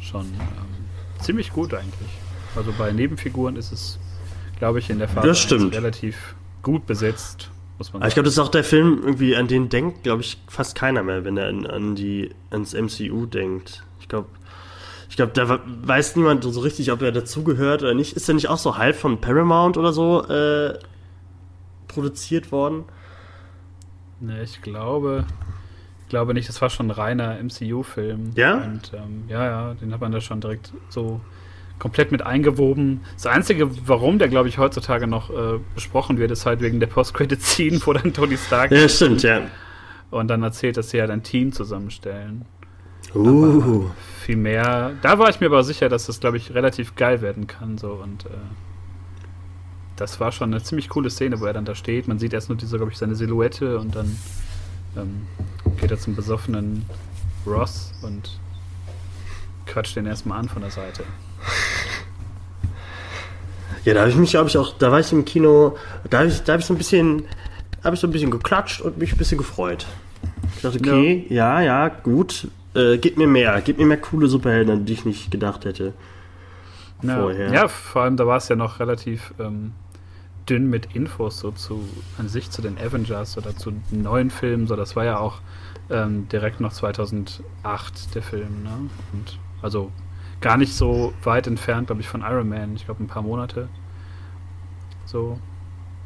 [0.00, 2.10] schon ähm, ziemlich gut eigentlich.
[2.56, 3.98] Also bei Nebenfiguren ist es,
[4.58, 5.74] glaube ich, in der Phase Das 1 stimmt.
[5.74, 9.46] relativ gut besetzt, muss man Aber ich glaube, das ist auch der Film, irgendwie an
[9.46, 13.84] den denkt, glaube ich, fast keiner mehr, wenn er an, an die, ans MCU denkt.
[14.00, 14.28] Ich glaube,
[15.08, 18.14] ich glaube, da we- weiß niemand so richtig, ob er dazugehört oder nicht.
[18.14, 20.76] Ist er nicht auch so halb von Paramount oder so äh,
[21.86, 22.84] produziert worden?
[24.20, 25.24] Ne, ich glaube,
[26.02, 28.32] ich glaube nicht, das war schon ein reiner MCU-Film.
[28.34, 28.56] Ja?
[28.64, 31.20] Und ähm, ja, ja, den hat man da schon direkt so
[31.84, 33.02] komplett mit eingewoben.
[33.12, 36.86] Das Einzige, warum der, glaube ich, heutzutage noch äh, besprochen wird, ist halt wegen der
[36.86, 39.42] Post-Credit-Scene, wo dann Tony Stark Ja, stimmt, ja.
[40.10, 42.46] und dann erzählt, dass sie halt ein Team zusammenstellen.
[43.14, 43.90] Uh.
[44.22, 44.92] Viel mehr.
[45.02, 47.76] Da war ich mir aber sicher, dass das, glaube ich, relativ geil werden kann.
[47.76, 48.30] So und äh,
[49.96, 52.08] das war schon eine ziemlich coole Szene, wo er dann da steht.
[52.08, 54.16] Man sieht erst nur diese, glaube ich, seine Silhouette und dann
[54.96, 55.26] ähm,
[55.78, 56.86] geht er zum besoffenen
[57.46, 58.40] Ross und
[59.66, 61.04] quatscht den erstmal an von der Seite.
[63.84, 65.76] Ja, da habe ich mich, glaube ich, auch, da war ich im Kino,
[66.08, 67.24] da habe ich, da habe ich so ein bisschen,
[67.82, 69.86] habe ich so ein bisschen geklatscht und mich ein bisschen gefreut.
[70.56, 74.72] Ich dachte, okay, ja, ja, gut, äh, gib mir mehr, gib mir mehr coole Superhelden,
[74.72, 75.92] an die ich nicht gedacht hätte.
[77.02, 77.52] Ja, Vorher.
[77.52, 79.72] ja vor allem da war es ja noch relativ ähm,
[80.48, 81.86] dünn mit Infos so zu
[82.18, 84.66] an sich zu den Avengers oder zu neuen Filmen.
[84.66, 85.40] So, das war ja auch
[85.90, 88.88] ähm, direkt noch 2008 der Film, ne?
[89.12, 89.90] Und also
[90.40, 92.76] gar nicht so weit entfernt, glaube ich, von Iron Man.
[92.76, 93.68] Ich glaube ein paar Monate.
[95.04, 95.38] So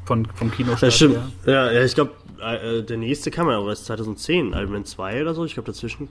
[0.04, 1.14] von vom Kinostart Ja, stimmt.
[1.14, 1.28] her.
[1.46, 5.22] Ja, ja ich glaube, äh, der nächste kam ja auch erst 2010, Iron Man 2
[5.22, 5.44] oder so.
[5.44, 6.08] Ich glaube, dazwischen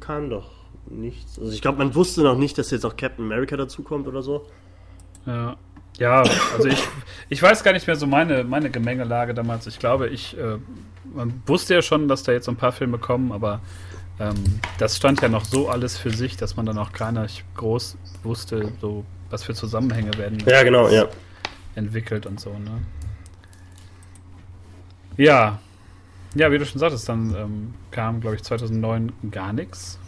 [0.00, 0.50] kam doch
[0.88, 1.38] nichts.
[1.38, 4.46] Also ich glaube, man wusste noch nicht, dass jetzt auch Captain America dazukommt oder so.
[5.26, 5.56] Ja.
[5.98, 6.22] Ja,
[6.54, 6.82] also ich,
[7.30, 9.66] ich weiß gar nicht mehr so meine, meine Gemengelage damals.
[9.66, 10.58] Ich glaube, ich, äh,
[11.14, 13.60] man wusste ja schon, dass da jetzt so ein paar Filme kommen, aber
[14.20, 17.44] ähm, das stand ja noch so alles für sich, dass man dann auch gar nicht
[17.54, 21.06] groß wusste, so was für Zusammenhänge werden Ja, genau, ja.
[21.74, 22.80] entwickelt und so, ne?
[25.16, 25.58] Ja.
[26.34, 29.98] Ja, wie du schon sagtest, dann ähm, kam, glaube ich, 2009 gar nichts.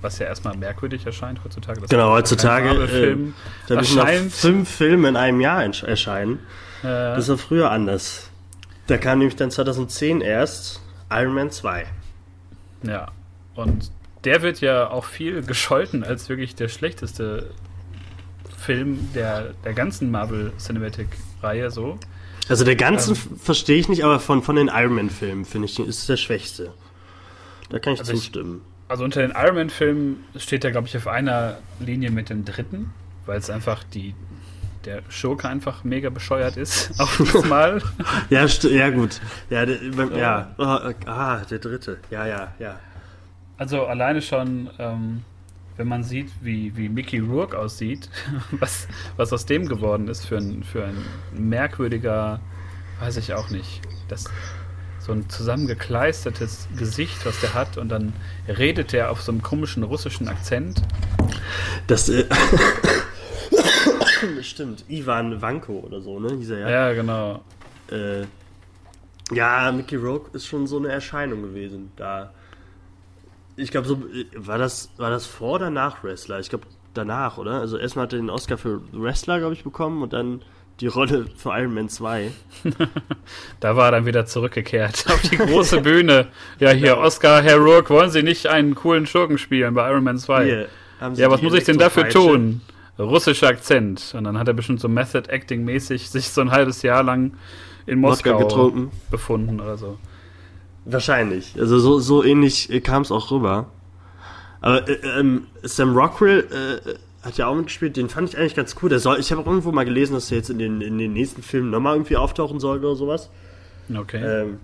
[0.00, 1.80] was ja erstmal merkwürdig erscheint heutzutage.
[1.88, 3.34] Genau, heutzutage, Marvel-Film
[3.68, 4.32] Da erscheint.
[4.32, 6.38] fünf Filme in einem Jahr erscheinen.
[6.82, 8.30] Äh, Das ist ja früher anders.
[8.86, 11.86] Da kam nämlich dann 2010 erst Iron Man 2.
[12.84, 13.08] Ja,
[13.58, 13.90] und
[14.24, 17.50] der wird ja auch viel gescholten als wirklich der schlechteste
[18.56, 21.98] Film der, der ganzen Marvel Cinematic-Reihe so.
[22.48, 23.38] Also der ganzen Ähm.
[23.38, 26.72] verstehe ich nicht, aber von, von den Iron Man-Filmen finde ich, ist es der schwächste.
[27.70, 28.62] Da kann ich Also ich- zustimmen.
[28.88, 32.90] Also unter den Iron Man-Filmen steht er, glaube ich, auf einer Linie mit dem dritten,
[33.26, 34.14] weil es einfach die
[34.84, 36.92] der Schurke einfach mega bescheuert ist.
[36.98, 37.82] Auch diesmal.
[38.30, 39.20] Ja, ja gut.
[39.50, 39.76] Ja, der,
[40.16, 40.54] ja.
[40.56, 40.64] Oh,
[41.10, 41.98] ah, der dritte.
[42.10, 42.78] Ja, ja, ja.
[43.58, 45.24] Also alleine schon, ähm,
[45.76, 48.08] wenn man sieht, wie, wie Mickey Rourke aussieht,
[48.52, 50.96] was, was aus dem geworden ist für ein, für ein
[51.32, 52.40] merkwürdiger,
[53.00, 54.24] weiß ich auch nicht, das
[55.00, 58.12] so ein zusammengekleistertes Gesicht, was der hat und dann
[58.46, 60.82] redet er auf so einem komischen russischen Akzent.
[61.86, 62.26] Das, äh,
[64.42, 64.84] stimmt.
[64.88, 66.36] Ivan Vanko oder so, ne?
[66.36, 66.70] Hieß er ja.
[66.70, 67.42] Ja, genau.
[67.90, 68.26] Äh,
[69.34, 71.90] ja, Mickey Rourke ist schon so eine Erscheinung gewesen.
[71.96, 72.32] Da,
[73.58, 74.02] ich glaube, so
[74.36, 76.40] war das war das vor oder nach Wrestler?
[76.40, 77.60] Ich glaube danach, oder?
[77.60, 80.42] Also erstmal hat er den Oscar für Wrestler, glaube ich, bekommen und dann
[80.80, 82.30] die Rolle für Iron Man 2.
[83.60, 86.28] Da war er dann wieder zurückgekehrt auf die große Bühne.
[86.60, 90.18] Ja, hier, Oscar, Herr Rourke, wollen Sie nicht einen coolen Schurken spielen bei Iron Man
[90.18, 90.44] 2?
[90.44, 90.68] Hier,
[91.14, 92.60] Ja, was muss ich denn dafür tun?
[92.98, 94.14] Russischer Akzent.
[94.16, 97.34] Und dann hat er bestimmt so Method Acting mäßig sich so ein halbes Jahr lang
[97.86, 98.90] in Moskau getrunken.
[99.10, 99.98] befunden oder so.
[100.90, 101.54] Wahrscheinlich.
[101.58, 103.66] Also so, so ähnlich kam es auch rüber.
[104.60, 108.74] Aber äh, ähm, Sam Rockwell äh, hat ja auch mitgespielt, den fand ich eigentlich ganz
[108.82, 108.88] cool.
[108.88, 111.12] Der soll, ich habe auch irgendwo mal gelesen, dass er jetzt in den, in den
[111.12, 113.28] nächsten Filmen nochmal irgendwie auftauchen soll oder sowas.
[113.94, 114.22] Okay.
[114.24, 114.60] Ähm,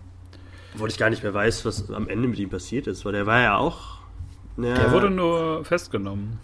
[0.75, 3.27] obwohl ich gar nicht mehr weiß, was am Ende mit ihm passiert ist, weil der
[3.27, 3.99] war ja auch.
[4.57, 6.39] Ja, Der wurde nur festgenommen.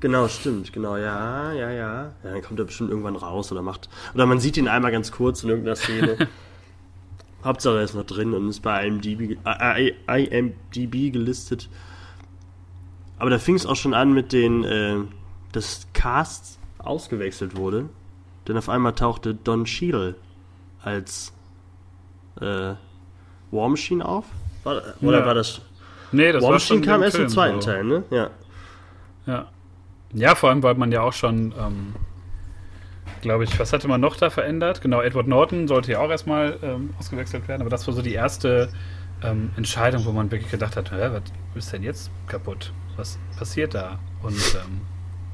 [0.00, 2.12] Genau, stimmt, genau, ja, ja, ja.
[2.24, 3.88] Ja, dann kommt er bestimmt irgendwann raus oder macht.
[4.14, 6.16] Oder man sieht ihn einmal ganz kurz in irgendeiner Szene.
[7.44, 11.68] Hauptsache er ist noch drin und ist bei IMDb, äh, IMDb gelistet.
[13.18, 14.96] Aber da fing es auch schon an mit den, äh,
[15.52, 17.88] dass Cast ausgewechselt wurde.
[18.48, 20.16] Denn auf einmal tauchte Don Cheadle
[20.82, 21.32] als
[22.40, 22.74] äh,
[23.50, 24.24] War Machine auf.
[24.64, 25.26] War, oder Ja.
[25.26, 25.60] war das.
[26.10, 27.66] Nee, das War war Machine kam im erst im zweiten so.
[27.70, 28.04] Teil, ne?
[28.10, 28.30] Ja.
[29.26, 29.46] Ja.
[30.14, 31.94] Ja, vor allem, weil man ja auch schon, ähm,
[33.22, 34.82] glaube ich, was hatte man noch da verändert?
[34.82, 38.12] Genau, Edward Norton sollte ja auch erstmal ähm, ausgewechselt werden, aber das war so die
[38.12, 38.68] erste
[39.22, 42.72] ähm, Entscheidung, wo man wirklich gedacht hat, was ist denn jetzt kaputt?
[42.96, 43.98] Was passiert da?
[44.22, 44.82] Und ähm,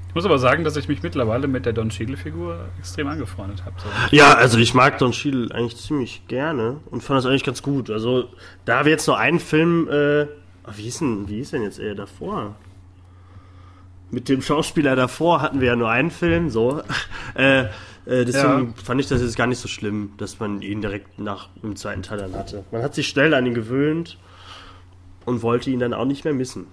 [0.09, 3.75] ich muss aber sagen, dass ich mich mittlerweile mit der Don Cheadle-Figur extrem angefreundet habe.
[3.79, 4.17] So.
[4.17, 7.91] Ja, also ich mag Don Cheadle eigentlich ziemlich gerne und fand das eigentlich ganz gut.
[7.91, 8.29] Also
[8.65, 10.27] da wir jetzt nur einen Film, äh,
[10.75, 12.57] wie hieß denn, wie hieß denn jetzt er davor?
[14.11, 16.83] Mit dem Schauspieler davor hatten wir ja nur einen Film, so.
[17.35, 17.65] äh,
[18.07, 21.49] äh, deswegen fand ich das jetzt gar nicht so schlimm, dass man ihn direkt nach
[21.63, 22.65] dem zweiten Teil dann hatte.
[22.71, 24.17] Man hat sich schnell an ihn gewöhnt
[25.27, 26.67] und wollte ihn dann auch nicht mehr missen.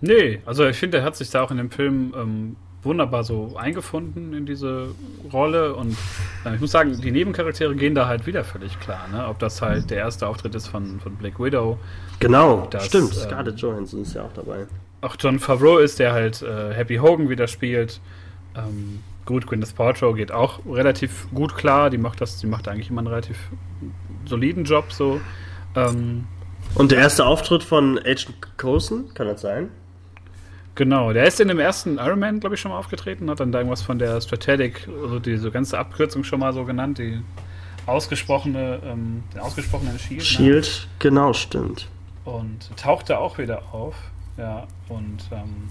[0.00, 3.56] Nee, also ich finde, er hat sich da auch in dem Film ähm, wunderbar so
[3.56, 4.88] eingefunden in diese
[5.32, 5.96] Rolle und
[6.44, 9.26] äh, ich muss sagen, die Nebencharaktere gehen da halt wieder völlig klar, ne?
[9.28, 11.78] Ob das halt der erste Auftritt ist von, von Black Widow,
[12.18, 13.12] Genau, Das, stimmt.
[13.12, 14.66] ähm, Scarlett Johansson ist ja auch dabei.
[15.02, 18.00] Auch John Favreau ist, der halt äh, Happy Hogan wieder spielt.
[18.56, 22.88] Ähm, gut, Gwyneth Paltrow geht auch relativ gut klar, die macht das, die macht eigentlich
[22.90, 23.38] immer einen relativ
[24.24, 25.20] soliden Job so.
[25.76, 26.24] Ähm,
[26.74, 29.68] Und der erste Auftritt von Agent Coulson, kann das sein?
[30.74, 33.52] Genau, der ist in dem ersten Iron Man, glaube ich, schon mal aufgetreten, hat dann
[33.52, 37.20] da irgendwas von der Strategic, also diese ganze Abkürzung schon mal so genannt, die
[37.84, 40.20] ausgesprochene, ähm, den ausgesprochenen Shield.
[40.20, 40.24] ne?
[40.24, 41.88] Shield, genau, stimmt.
[42.24, 43.94] Und tauchte auch wieder auf.
[44.36, 45.68] Ja, und ähm,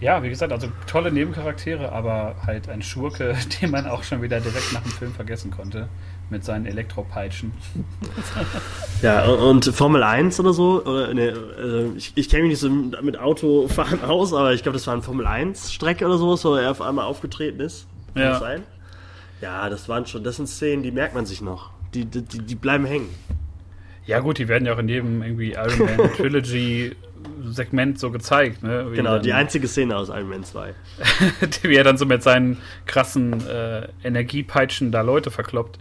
[0.00, 4.40] ja, wie gesagt, also tolle Nebencharaktere, aber halt ein Schurke, den man auch schon wieder
[4.40, 5.88] direkt nach dem Film vergessen konnte.
[6.28, 7.52] Mit seinen Elektropeitschen.
[9.02, 12.70] Ja, und Formel 1 oder so, oder, ne, also ich, ich kenne mich nicht so
[13.02, 16.54] mit Autofahren aus, aber ich glaube, das war eine Formel 1 Strecke oder sowas, wo
[16.54, 17.86] er auf einmal aufgetreten ist.
[18.14, 18.30] Kann Ja.
[18.30, 18.62] das sein?
[19.42, 21.70] Ja, das waren schon, das sind Szenen, die merkt man sich noch.
[21.94, 23.10] Die, die, die die bleiben hängen.
[24.06, 26.96] Ja, gut, die werden ja auch in jedem irgendwie Iron Man Trilogy
[27.50, 28.90] Segment so gezeigt, ne?
[28.90, 30.74] Wie Genau, dann- die einzige Szene aus Iron Man 2.
[31.62, 35.78] wie er dann so mit seinen krassen äh, Energiepeitschen da Leute verkloppt.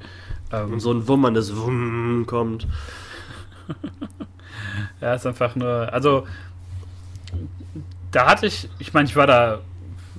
[0.51, 2.67] Ähm, Und so ein wummerndes Wumm kommt.
[5.01, 6.27] ja, ist einfach nur, also
[8.11, 9.59] da hatte ich, ich meine, ich war da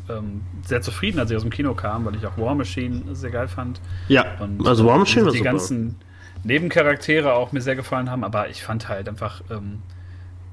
[0.08, 3.30] ähm, sehr zufrieden, als ich aus dem Kino kam, weil ich auch War Machine sehr
[3.30, 3.80] geil fand.
[4.08, 5.50] Ja, Und also War Machine äh, war die super.
[5.50, 5.96] ganzen
[6.44, 9.82] Nebencharaktere auch mir sehr gefallen haben, aber ich fand halt einfach ähm,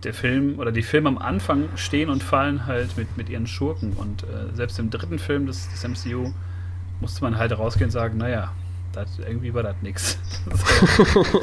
[0.06, 3.94] der Film oder die Filme am Anfang stehen und fallen halt mit, mit ihren Schurken.
[3.94, 6.32] Und äh, selbst im dritten Film des, des MCU
[7.02, 8.52] musste man halt rausgehen und sagen, naja,
[8.94, 10.18] das, irgendwie war das nix.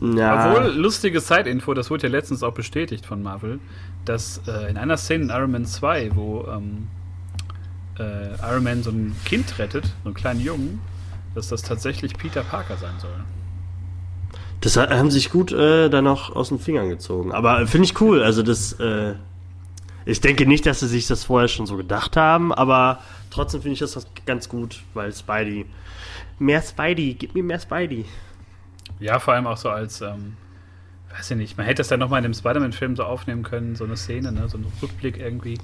[0.16, 0.50] ja.
[0.50, 3.60] Obwohl, lustige Side-Info, das wurde ja letztens auch bestätigt von Marvel,
[4.04, 6.88] dass äh, in einer Szene in Iron Man 2, wo ähm,
[7.98, 10.80] äh, Iron Man so ein Kind rettet, so einen kleinen Jungen,
[11.34, 13.24] dass das tatsächlich Peter Parker sein soll.
[14.60, 17.32] Das haben sich gut äh, dann auch aus den Fingern gezogen.
[17.32, 18.22] Aber finde ich cool.
[18.22, 19.14] Also das, äh,
[20.04, 23.74] ich denke nicht, dass sie sich das vorher schon so gedacht haben, aber trotzdem finde
[23.74, 25.66] ich das ganz gut, weil Spidey,
[26.38, 28.04] mehr Spidey, gib mir mehr Spidey.
[29.00, 30.36] Ja, vor allem auch so als, ähm,
[31.10, 33.84] weiß ich nicht, man hätte das dann nochmal in dem Spider-Man-Film so aufnehmen können, so
[33.84, 35.58] eine Szene, ne, so ein Rückblick irgendwie.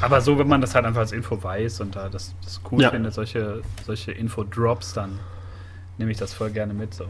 [0.00, 2.82] Aber so, wenn man das halt einfach als Info weiß und da das, das cool
[2.82, 2.90] ja.
[2.90, 5.18] findet, solche, solche Info-Drops, dann
[5.98, 7.06] nehme ich das voll gerne mit so.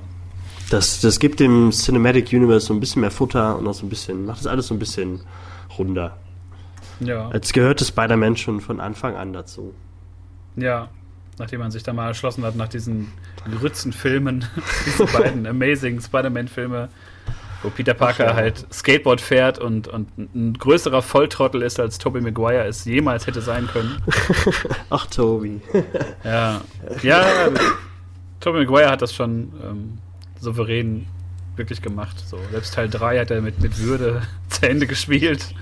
[0.70, 3.90] Das, das gibt dem Cinematic Universe so ein bisschen mehr Futter und auch so ein
[3.90, 5.20] bisschen, macht das alles so ein bisschen
[5.78, 6.16] runder.
[7.00, 7.28] Ja.
[7.28, 9.74] Als gehörte Spider-Man schon von Anfang an dazu.
[10.56, 10.88] Ja,
[11.38, 13.12] nachdem man sich da mal erschlossen hat, nach diesen
[13.58, 14.44] Grützenfilmen,
[14.86, 16.88] diese beiden Amazing Spider-Man-Filme,
[17.62, 22.20] wo Peter Parker Ach, halt Skateboard fährt und, und ein größerer Volltrottel ist, als Tobey
[22.20, 23.96] Maguire es jemals hätte sein können.
[24.90, 25.60] Ach, Tobey.
[26.22, 26.60] ja.
[27.02, 27.24] Ja,
[28.40, 29.98] Tobey Maguire hat das schon ähm,
[30.44, 31.06] souverän
[31.56, 32.16] wirklich gemacht.
[32.28, 35.54] So, selbst Teil 3 hat er mit, mit Würde zu Ende gespielt.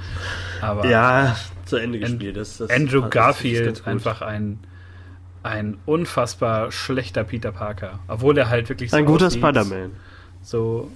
[0.61, 2.37] Aber ja, zu Ende gespielt.
[2.37, 4.59] Das, das Andrew Garfield, einfach ein,
[5.42, 7.99] ein unfassbar schlechter Peter Parker.
[8.09, 9.92] Obwohl er halt wirklich so Ein guter Spider-Man.
[10.42, 10.90] So,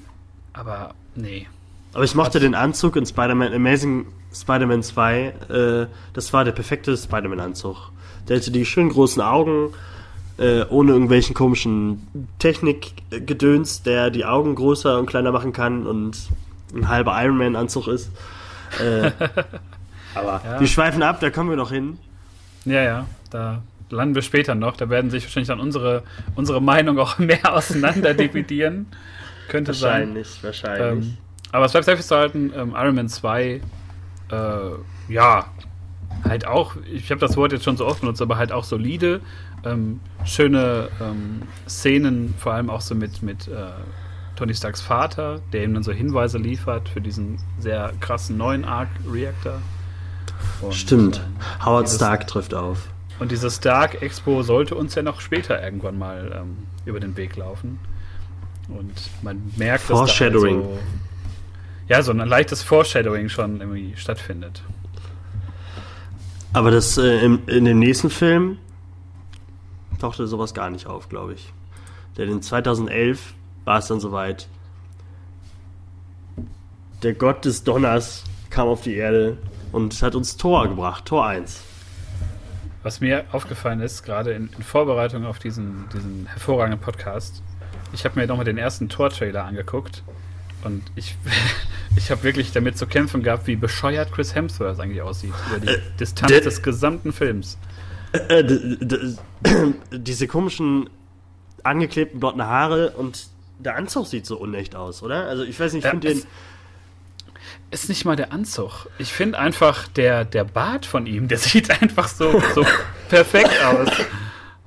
[0.53, 1.47] aber nee.
[1.93, 5.23] Aber ich mochte den Anzug in Spider-Man, Amazing Spider-Man 2.
[5.49, 7.91] Äh, das war der perfekte Spider-Man-Anzug.
[8.29, 9.73] Der hatte die schönen großen Augen,
[10.39, 12.07] äh, ohne irgendwelchen komischen
[12.39, 16.29] Technikgedöns, der die Augen größer und kleiner machen kann und
[16.75, 18.11] ein halber Iron Man-Anzug ist.
[18.81, 19.13] Äh,
[20.15, 20.61] aber ja.
[20.61, 21.99] wir schweifen ab, da kommen wir noch hin.
[22.65, 24.77] Ja, ja, da landen wir später noch.
[24.77, 26.03] Da werden sich wahrscheinlich dann unsere,
[26.35, 28.87] unsere Meinung auch mehr auseinander dividieren.
[29.49, 30.43] Könnte wahrscheinlich, sein.
[30.43, 31.11] Wahrscheinlich, wahrscheinlich.
[31.13, 31.19] Ähm,
[31.53, 33.61] aber es bleibt festzuhalten, ähm, Iron Man 2, äh,
[35.09, 35.47] ja,
[36.25, 39.21] halt auch, ich habe das Wort jetzt schon so oft benutzt, aber halt auch solide,
[39.67, 43.71] ähm, schöne ähm, Szenen, vor allem auch so mit, mit äh,
[44.37, 49.61] Tony Starks Vater, der ihm dann so Hinweise liefert für diesen sehr krassen neuen Arc-Reactor.
[50.71, 51.17] Stimmt.
[51.19, 52.89] Ähm, Howard Stark trifft auf.
[53.19, 57.37] Und diese Stark Expo sollte uns ja noch später irgendwann mal ähm, über den Weg
[57.37, 57.79] laufen.
[58.69, 60.59] Und man merkt, Foreshadowing.
[60.59, 64.63] dass da halt so, ja, so ein leichtes Foreshadowing schon irgendwie stattfindet.
[66.53, 68.59] Aber das äh, im, in dem nächsten Film
[69.99, 71.53] tauchte sowas gar nicht auf, glaube ich.
[72.17, 74.49] Denn in 2011 war es dann soweit.
[77.03, 79.37] Der Gott des Donners kam auf die Erde
[79.73, 81.63] und hat uns Tor gebracht, Tor 1.
[82.83, 87.43] Was mir aufgefallen ist, gerade in, in Vorbereitung auf diesen, diesen hervorragenden Podcast,
[87.93, 90.03] ich habe mir nochmal den ersten Tor-Trailer angeguckt
[90.63, 91.17] und ich,
[91.97, 95.69] ich habe wirklich damit zu kämpfen gehabt, wie bescheuert Chris Hemsworth eigentlich aussieht über die
[95.69, 97.59] äh, Distanz des gesamten Films.
[98.13, 98.45] Äh,
[99.93, 100.89] diese komischen
[101.63, 105.27] angeklebten blonden Haare und der Anzug sieht so unecht aus, oder?
[105.27, 106.23] Also ich weiß nicht, ich finde den.
[107.71, 108.87] Ist nicht mal der Anzug.
[108.99, 112.65] Ich finde einfach der, der Bart von ihm, der sieht einfach so, so
[113.09, 113.89] perfekt aus.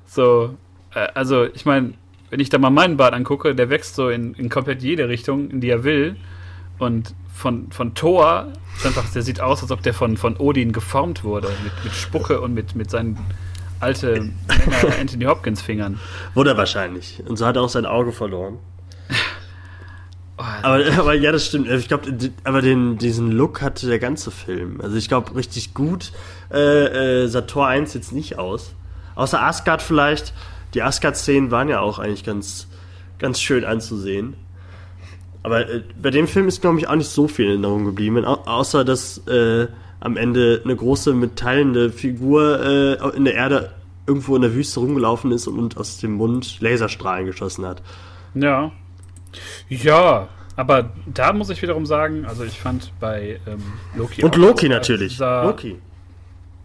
[0.06, 0.56] So,
[0.94, 1.94] äh, also ich meine,
[2.30, 5.50] wenn ich da mal meinen Bart angucke, der wächst so in, in komplett jede Richtung,
[5.50, 6.16] in die er will.
[6.78, 8.52] Und von, von Thor,
[8.84, 12.40] einfach, der sieht aus, als ob der von, von Odin geformt wurde, mit, mit Spucke
[12.40, 13.18] und mit, mit seinen
[13.80, 14.38] alten
[15.00, 15.98] Anthony Hopkins Fingern.
[16.34, 17.22] Wurde er wahrscheinlich.
[17.26, 18.58] Und so hat er auch sein Auge verloren.
[20.40, 21.68] Oh, aber, aber ja, das stimmt.
[21.68, 22.08] Ich glaube,
[22.44, 24.80] aber den, diesen Look hatte der ganze Film.
[24.80, 26.12] Also ich glaube, richtig gut
[26.50, 28.74] äh, äh, sah Tor 1 jetzt nicht aus.
[29.16, 30.32] Außer Asgard vielleicht.
[30.72, 32.68] Die Asgard-Szenen waren ja auch eigentlich ganz,
[33.18, 34.34] ganz schön anzusehen.
[35.42, 38.24] Aber äh, bei dem Film ist, glaube ich, auch nicht so viel in Erinnerung geblieben,
[38.24, 39.68] au außer dass äh,
[40.00, 43.72] am Ende eine große metallende Figur äh, in der Erde
[44.06, 47.82] irgendwo in der Wüste rumgelaufen ist und, aus dem Mund Laserstrahlen geschossen hat.
[48.34, 48.72] Ja.
[49.68, 53.62] Ja, aber da muss ich wiederum sagen, also ich fand bei ähm,
[53.94, 54.24] Loki.
[54.24, 55.18] Und Loki natürlich.
[55.18, 55.78] Loki.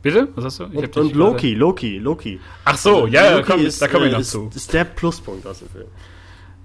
[0.01, 0.27] Bitte?
[0.35, 0.65] Was hast du?
[0.65, 2.39] und, und Loki, Loki, Loki.
[2.63, 4.49] Ach so, also, ja, Loki komm, ist, da komme ich noch ist, zu.
[4.53, 5.87] Ist der Pluspunkt aus dem Film.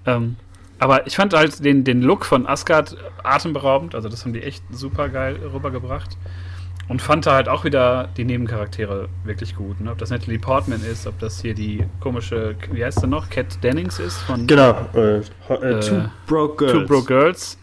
[0.05, 0.35] Ähm,
[0.81, 3.93] aber ich fand halt den, den Look von Asgard atemberaubend.
[3.93, 6.17] Also, das haben die echt super geil rübergebracht.
[6.87, 9.79] Und fand da halt auch wieder die Nebencharaktere wirklich gut.
[9.79, 9.91] Ne?
[9.91, 13.29] Ob das Natalie Portman ist, ob das hier die komische, wie heißt sie noch?
[13.29, 14.47] Cat Dennings ist von.
[14.47, 16.73] Genau, äh, äh, Two Broke Girls.
[16.73, 17.59] Two Broke Girls.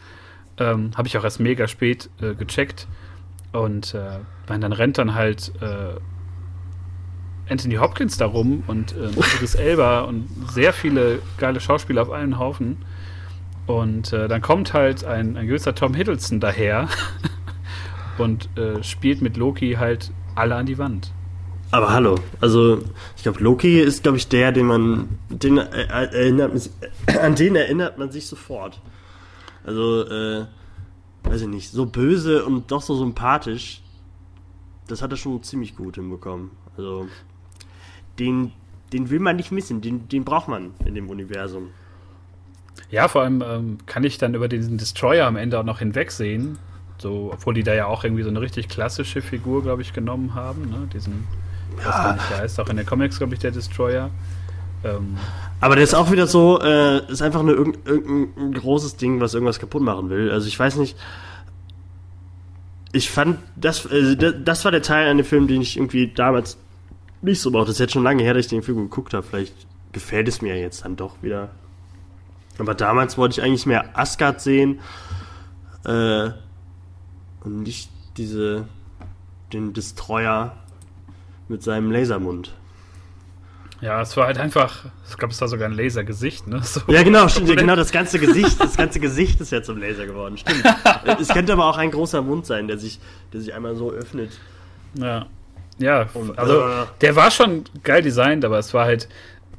[0.58, 2.86] Ähm, Habe ich auch erst mega spät äh, gecheckt.
[3.50, 5.98] Und äh, dann rennt dann halt äh,
[7.52, 12.38] Anthony Hopkins da rum und äh, Idris Elba und sehr viele geile Schauspieler auf einen
[12.38, 12.76] Haufen.
[13.68, 16.88] Und äh, dann kommt halt ein, ein gewisser Tom Hiddleston daher
[18.18, 21.12] und äh, spielt mit Loki halt alle an die Wand.
[21.70, 22.78] Aber hallo, also
[23.14, 27.56] ich glaube, Loki ist, glaube ich, der, den man, den äh, erinnert man an den
[27.56, 28.80] erinnert man sich sofort.
[29.64, 30.46] Also, äh,
[31.24, 33.82] weiß ich nicht, so böse und doch so sympathisch,
[34.86, 36.52] das hat er schon ziemlich gut hinbekommen.
[36.78, 37.06] Also,
[38.18, 38.52] den,
[38.94, 41.68] den will man nicht missen, den, den braucht man in dem Universum.
[42.90, 46.58] Ja, vor allem ähm, kann ich dann über diesen Destroyer am Ende auch noch hinwegsehen.
[46.98, 50.34] So, obwohl die da ja auch irgendwie so eine richtig klassische Figur, glaube ich, genommen
[50.34, 50.68] haben.
[50.70, 50.88] Ne?
[50.92, 51.26] Diesen,
[51.78, 51.86] ja.
[51.86, 54.10] was gar nicht heißt, auch in den Comics, glaube ich, der Destroyer.
[54.84, 55.16] Ähm,
[55.60, 59.34] aber der ist auch wieder so, äh, ist einfach nur irgendein, irgendein großes Ding, was
[59.34, 60.30] irgendwas kaputt machen will.
[60.30, 60.96] Also ich weiß nicht.
[62.92, 66.56] Ich fand, das, äh, das war der Teil an dem Film, den ich irgendwie damals
[67.20, 67.66] nicht so brauchte.
[67.66, 69.26] Das ist jetzt schon lange her, dass ich den Film geguckt habe.
[69.26, 69.54] Vielleicht
[69.92, 71.50] gefällt es mir jetzt dann doch wieder.
[72.58, 74.80] Aber damals wollte ich eigentlich mehr Asgard sehen.
[75.84, 76.30] Äh,
[77.44, 78.66] und nicht diese,
[79.52, 80.56] den Destroyer
[81.48, 82.52] mit seinem Lasermund.
[83.80, 86.60] Ja, es war halt einfach, ich glaube, es war sogar ein Lasergesicht, ne?
[86.64, 86.80] So.
[86.88, 90.36] Ja, genau, stimmt, genau, das ganze Gesicht, das ganze Gesicht ist ja zum Laser geworden,
[90.36, 90.64] stimmt.
[91.20, 92.98] es könnte aber auch ein großer Mund sein, der sich,
[93.32, 94.32] der sich einmal so öffnet.
[94.94, 95.26] Ja.
[95.78, 99.08] Ja, Und, also äh, der war schon geil designt, aber es war halt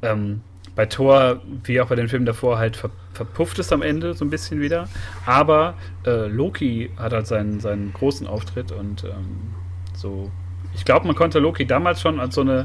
[0.02, 0.42] ähm,
[0.74, 4.24] bei Thor, wie auch bei den Filmen davor, halt ver verpufft es am Ende so
[4.24, 4.88] ein bisschen wieder.
[5.26, 5.74] Aber
[6.06, 9.54] äh, Loki hat halt seinen, seinen großen Auftritt und ähm,
[9.94, 10.30] so.
[10.74, 12.64] Ich glaube, man konnte Loki damals schon als so eine,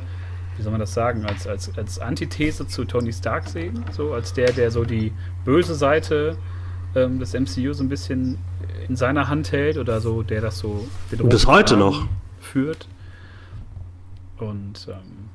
[0.56, 3.84] wie soll man das sagen, als, als, als Antithese zu Tony Stark sehen.
[3.92, 5.12] So als der, der so die
[5.44, 6.38] böse Seite
[6.96, 8.38] ähm, des MCU so ein bisschen
[8.88, 10.88] in seiner Hand hält oder so, der das so
[11.18, 12.08] und bis heute noch
[12.40, 12.88] führt.
[14.38, 15.30] Und ähm,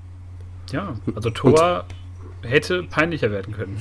[0.73, 1.85] ja, also Thor
[2.43, 3.79] hätte peinlicher werden können.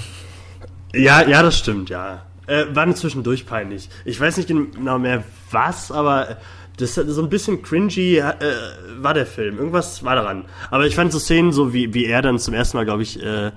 [0.93, 2.25] Ja, ja, das stimmt, ja.
[2.47, 3.89] Äh, war zwischendurch peinlich.
[4.05, 6.37] Ich weiß nicht genau mehr was, aber
[6.77, 8.33] das so ein bisschen cringy äh,
[8.97, 9.57] war der Film.
[9.57, 10.45] Irgendwas war daran.
[10.71, 13.21] Aber ich fand so Szenen, so wie, wie er dann zum ersten Mal, glaube ich,
[13.21, 13.51] äh,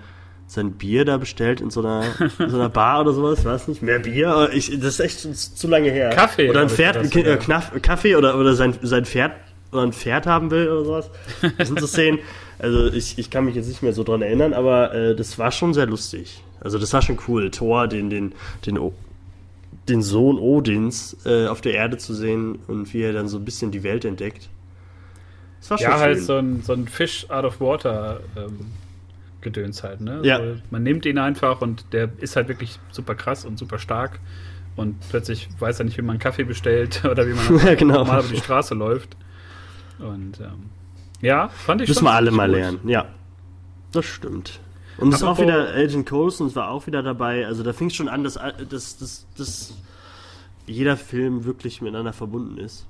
[0.47, 2.05] sein Bier da bestellt in so einer,
[2.39, 4.51] in so einer Bar oder sowas, weiß nicht, mehr Bier.
[4.53, 6.11] Ich, das ist echt zu lange her.
[6.11, 6.51] Kaffee.
[6.51, 7.39] Oder ein Pferd, das, äh,
[7.81, 9.33] Kaffee oder, oder sein, sein Pferd
[9.73, 11.11] oder ein Pferd haben will oder sowas.
[11.59, 12.19] Das sind so Szenen.
[12.59, 15.51] Also ich, ich kann mich jetzt nicht mehr so dran erinnern, aber äh, das war
[15.51, 16.45] schon sehr lustig.
[16.61, 18.35] Also das war schon cool, Thor, den, den,
[18.67, 18.79] den,
[19.89, 23.45] den Sohn Odins äh, auf der Erde zu sehen und wie er dann so ein
[23.45, 24.49] bisschen die Welt entdeckt.
[25.61, 28.67] Das war schon ja, halt so ein, so ein Fish out of water ähm,
[29.41, 30.21] Gedöns halt, ne?
[30.23, 30.39] Ja.
[30.39, 34.21] Also man nimmt ihn einfach und der ist halt wirklich super krass und super stark
[34.77, 37.99] und plötzlich weiß er nicht, wie man Kaffee bestellt oder wie man ja, genau.
[37.99, 39.17] normal über die Straße läuft.
[39.99, 40.71] Und ähm,
[41.21, 42.57] ja, fand ich Müssen wir alle mal gut.
[42.57, 43.07] lernen, ja.
[43.93, 44.61] Das stimmt.
[44.99, 47.47] Und es ist auch wieder Agent Coulson war auch wieder dabei.
[47.47, 49.75] Also da fing es schon an, dass, dass, dass, dass
[50.67, 52.87] jeder Film wirklich miteinander verbunden ist.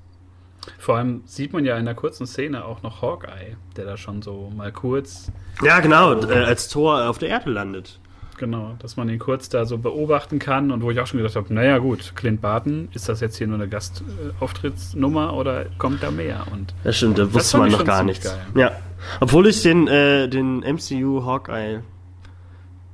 [0.78, 4.22] Vor allem sieht man ja in der kurzen Szene auch noch Hawkeye, der da schon
[4.22, 5.32] so mal kurz.
[5.62, 7.98] Ja, genau, äh, als Tor auf der Erde landet.
[8.42, 11.36] Genau, dass man ihn kurz da so beobachten kann und wo ich auch schon gedacht
[11.36, 16.10] habe, naja gut, Clint Barton, ist das jetzt hier nur eine Gastauftrittnummer oder kommt da
[16.10, 16.48] mehr?
[16.50, 18.24] Und das stimmt, da wusste man noch gar nichts.
[18.24, 18.44] Geil.
[18.56, 18.72] Ja,
[19.20, 21.84] obwohl ich den, äh, den MCU Hawkeye,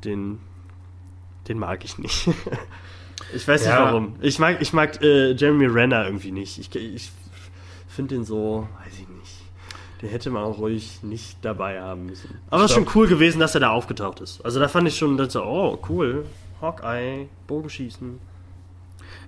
[0.04, 0.38] den,
[1.48, 2.28] den mag ich nicht.
[3.34, 3.70] ich weiß ja.
[3.70, 4.16] nicht warum.
[4.20, 6.58] Ich mag, ich mag äh, Jeremy Renner irgendwie nicht.
[6.58, 7.10] Ich, ich
[7.88, 9.07] finde den so, weiß ich nicht.
[10.00, 12.38] Den hätte man auch ruhig nicht dabei haben müssen.
[12.50, 14.44] Aber es ist schon cool gewesen, dass er da aufgetaucht ist.
[14.44, 16.24] Also da fand ich schon, dass so, oh, cool.
[16.60, 18.18] Hawkeye, Bogenschießen.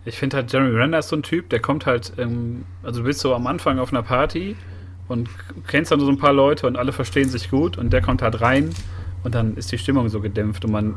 [0.04, 3.06] Ich finde halt, Jeremy Renner ist so ein Typ, der kommt halt, ähm, also du
[3.06, 4.56] bist so am Anfang auf einer Party
[5.08, 5.28] und
[5.66, 8.40] kennst dann so ein paar Leute und alle verstehen sich gut und der kommt halt
[8.40, 8.74] rein
[9.24, 10.94] und dann ist die Stimmung so gedämpft und man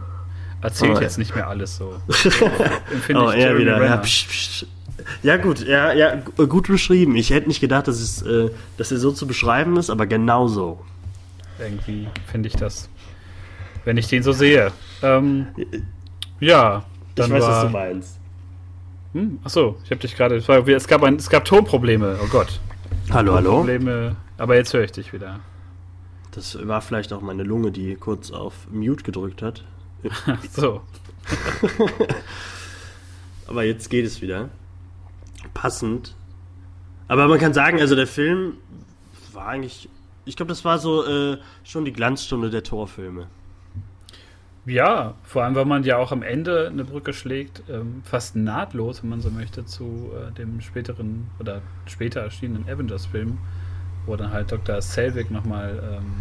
[0.63, 1.95] erzählt oh, jetzt nicht mehr alles so.
[3.13, 3.83] oh, er wieder.
[3.83, 4.65] Ja, psch, psch.
[5.21, 7.15] Ja, gut, ja, ja, gut beschrieben.
[7.15, 10.47] Ich hätte nicht gedacht, dass, es, äh, dass er so zu beschreiben ist, aber genau
[10.47, 10.79] so.
[11.59, 12.89] Irgendwie finde ich das,
[13.85, 14.71] wenn ich den so sehe.
[15.01, 15.47] Ähm,
[16.39, 16.85] ja,
[17.15, 18.19] dann Ich weiß, war, was du meinst.
[19.13, 20.35] Hm, achso, ich habe dich gerade.
[20.37, 22.59] Es, gab es gab Tonprobleme, oh Gott.
[23.11, 23.57] Hallo, hallo.
[23.57, 25.39] Probleme, aber jetzt höre ich dich wieder.
[26.31, 29.63] Das war vielleicht auch meine Lunge, die kurz auf Mute gedrückt hat.
[30.27, 30.81] Ach so.
[33.47, 34.49] aber jetzt geht es wieder
[35.53, 36.15] passend.
[37.07, 38.57] Aber man kann sagen, also der Film
[39.33, 39.89] war eigentlich,
[40.25, 43.27] ich glaube, das war so äh, schon die Glanzstunde der Torfilme.
[44.65, 49.03] Ja, vor allem, weil man ja auch am Ende eine Brücke schlägt, ähm, fast nahtlos,
[49.03, 53.37] wenn man so möchte, zu äh, dem späteren oder später erschienenen Avengers-Film,
[54.05, 54.81] wo dann halt Dr.
[54.81, 56.13] Selvig nochmal ähm,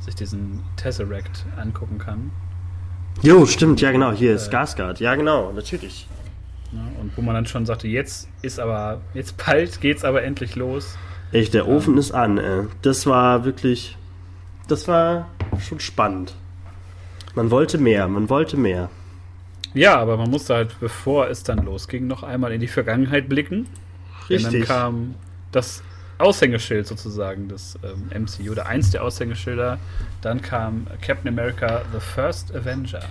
[0.00, 2.32] sich diesen Tesseract angucken kann.
[3.22, 6.06] Jo, stimmt, ja genau, hier ist äh, Skarsgård, ja genau, natürlich.
[6.72, 10.56] Ja, und wo man dann schon sagte, jetzt ist aber, jetzt bald geht's aber endlich
[10.56, 10.96] los.
[11.32, 12.66] Echt, der Ofen ist an, ey.
[12.82, 13.96] Das war wirklich,
[14.68, 15.28] das war
[15.60, 16.34] schon spannend.
[17.34, 18.90] Man wollte mehr, man wollte mehr.
[19.74, 23.68] Ja, aber man musste halt, bevor es dann losging, noch einmal in die Vergangenheit blicken.
[24.28, 24.50] Richtig.
[24.50, 25.14] Denn dann kam
[25.52, 25.82] das
[26.20, 29.78] Aushängeschild sozusagen des ähm, MCU, oder eins der Aushängeschilder.
[30.22, 33.02] Dann kam Captain America The First Avenger.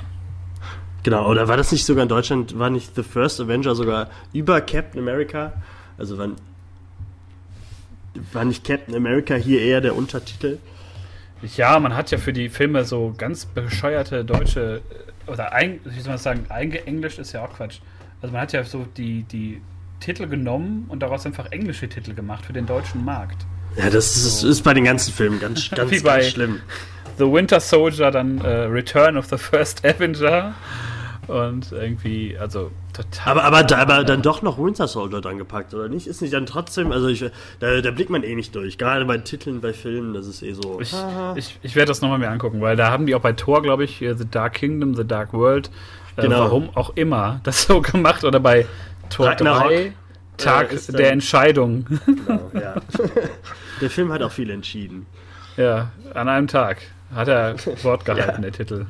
[1.04, 4.60] Genau, oder war das nicht sogar in Deutschland, war nicht The First Avenger sogar über
[4.62, 5.54] Captain America?
[5.98, 6.30] Also war,
[8.34, 10.60] war nicht Captain America hier eher der Untertitel?
[11.56, 14.82] Ja, man hat ja für die Filme so ganz bescheuerte deutsche,
[15.28, 17.80] äh, oder ein, wie soll man sagen, eingeenglischt ist ja auch Quatsch.
[18.22, 19.62] Also man hat ja so die, die
[20.00, 23.46] Titel genommen und daraus einfach englische Titel gemacht für den deutschen Markt.
[23.78, 26.62] Ja, das ist, ist bei den ganzen Filmen ganz, ganz, wie ganz schlimm.
[27.18, 30.54] The Winter Soldier, dann äh, Return of the First Avenger
[31.28, 33.32] und irgendwie, also total.
[33.32, 36.08] Aber, aber, da, aber dann doch noch Winter Soldier dran gepackt, oder nicht?
[36.08, 37.24] Ist nicht dann trotzdem, also ich,
[37.60, 38.78] da, da blickt man eh nicht durch.
[38.78, 40.82] Gerade bei Titeln, bei Filmen, das ist eh so.
[40.82, 40.96] Ich,
[41.36, 43.84] ich, ich werde das nochmal mir angucken, weil da haben die auch bei Thor, glaube
[43.84, 45.70] ich, The Dark Kingdom, The Dark World,
[46.18, 46.40] äh, genau.
[46.40, 48.24] warum auch immer, das so gemacht.
[48.24, 48.66] Oder bei
[49.10, 49.94] Thor Ragnarok, 3,
[50.38, 51.86] Tag äh, der Entscheidung.
[52.06, 52.76] Genau, ja.
[53.82, 55.06] der Film hat auch viel entschieden.
[55.58, 56.82] Ja, an einem Tag
[57.14, 58.50] hat er Wort gehalten, ja.
[58.50, 58.86] der Titel.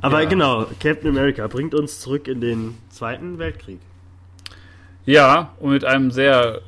[0.00, 0.28] Aber ja.
[0.28, 3.80] genau, Captain America bringt uns zurück in den Zweiten Weltkrieg.
[5.04, 6.60] Ja, und mit einem sehr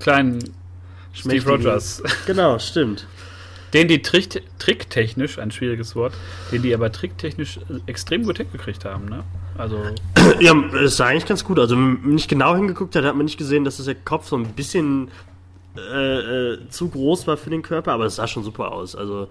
[0.00, 0.52] kleinen
[1.12, 2.02] Steve Rogers.
[2.26, 3.06] Genau, stimmt.
[3.72, 6.14] Den die trick tricktechnisch, ein schwieriges Wort,
[6.52, 9.24] den die aber tricktechnisch extrem gut hingekriegt haben, ne?
[9.58, 9.82] Also.
[10.40, 11.58] Ja, es sah eigentlich ganz gut.
[11.58, 14.28] Also, wenn man nicht genau hingeguckt hat, hat man nicht gesehen, dass das der Kopf
[14.28, 15.10] so ein bisschen
[15.76, 18.94] äh, äh, zu groß war für den Körper, aber es sah schon super aus.
[18.94, 19.28] Also,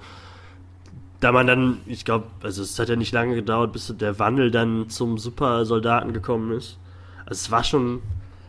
[1.20, 4.52] da man dann, ich glaube, also es hat ja nicht lange gedauert, bis der Wandel
[4.52, 6.78] dann zum Supersoldaten gekommen ist.
[7.26, 8.02] Also es war schon,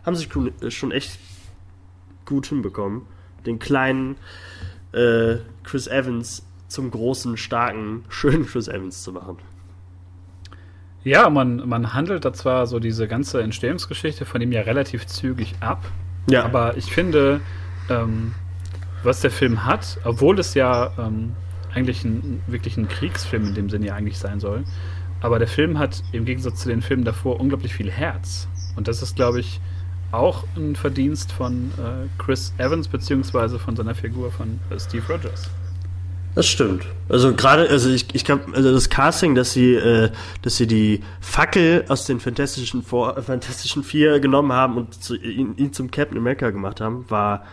[0.05, 0.29] haben sich
[0.68, 1.18] schon echt
[2.26, 3.03] gut hinbekommen,
[3.47, 4.16] den kleinen
[4.93, 9.39] äh, Chris Evans zum großen, starken, schönen Chris Evans zu machen.
[11.05, 15.55] Ja, man, man handelt da zwar so diese ganze Entstehungsgeschichte von ihm ja relativ zügig
[15.61, 15.84] ab,
[16.28, 16.44] ja.
[16.44, 17.40] aber ich finde,
[17.88, 18.34] ähm,
[19.03, 21.34] was der Film hat, obwohl es ja ähm,
[21.72, 24.64] eigentlich ein, wirklich ein Kriegsfilm in dem Sinne ja eigentlich sein soll.
[25.20, 28.49] Aber der Film hat im Gegensatz zu den Filmen davor unglaublich viel Herz.
[28.76, 29.61] Und das ist, glaube ich,
[30.12, 35.51] auch ein Verdienst von äh, Chris Evans beziehungsweise von seiner Figur von äh, Steve Rogers.
[36.35, 36.87] Das stimmt.
[37.09, 40.11] Also gerade, also ich, ich glaube, also das Casting, dass sie, äh,
[40.43, 45.57] dass sie die Fackel aus den Fantastischen, Four, Fantastischen Vier genommen haben und zu, ihn,
[45.57, 47.45] ihn, zum Captain America gemacht haben, war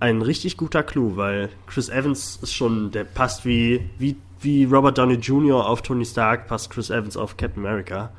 [0.00, 4.98] ein richtig guter Clou, weil Chris Evans ist schon, der passt wie, wie, wie Robert
[4.98, 5.66] Downey Jr.
[5.66, 8.10] auf Tony Stark, passt Chris Evans auf Captain America.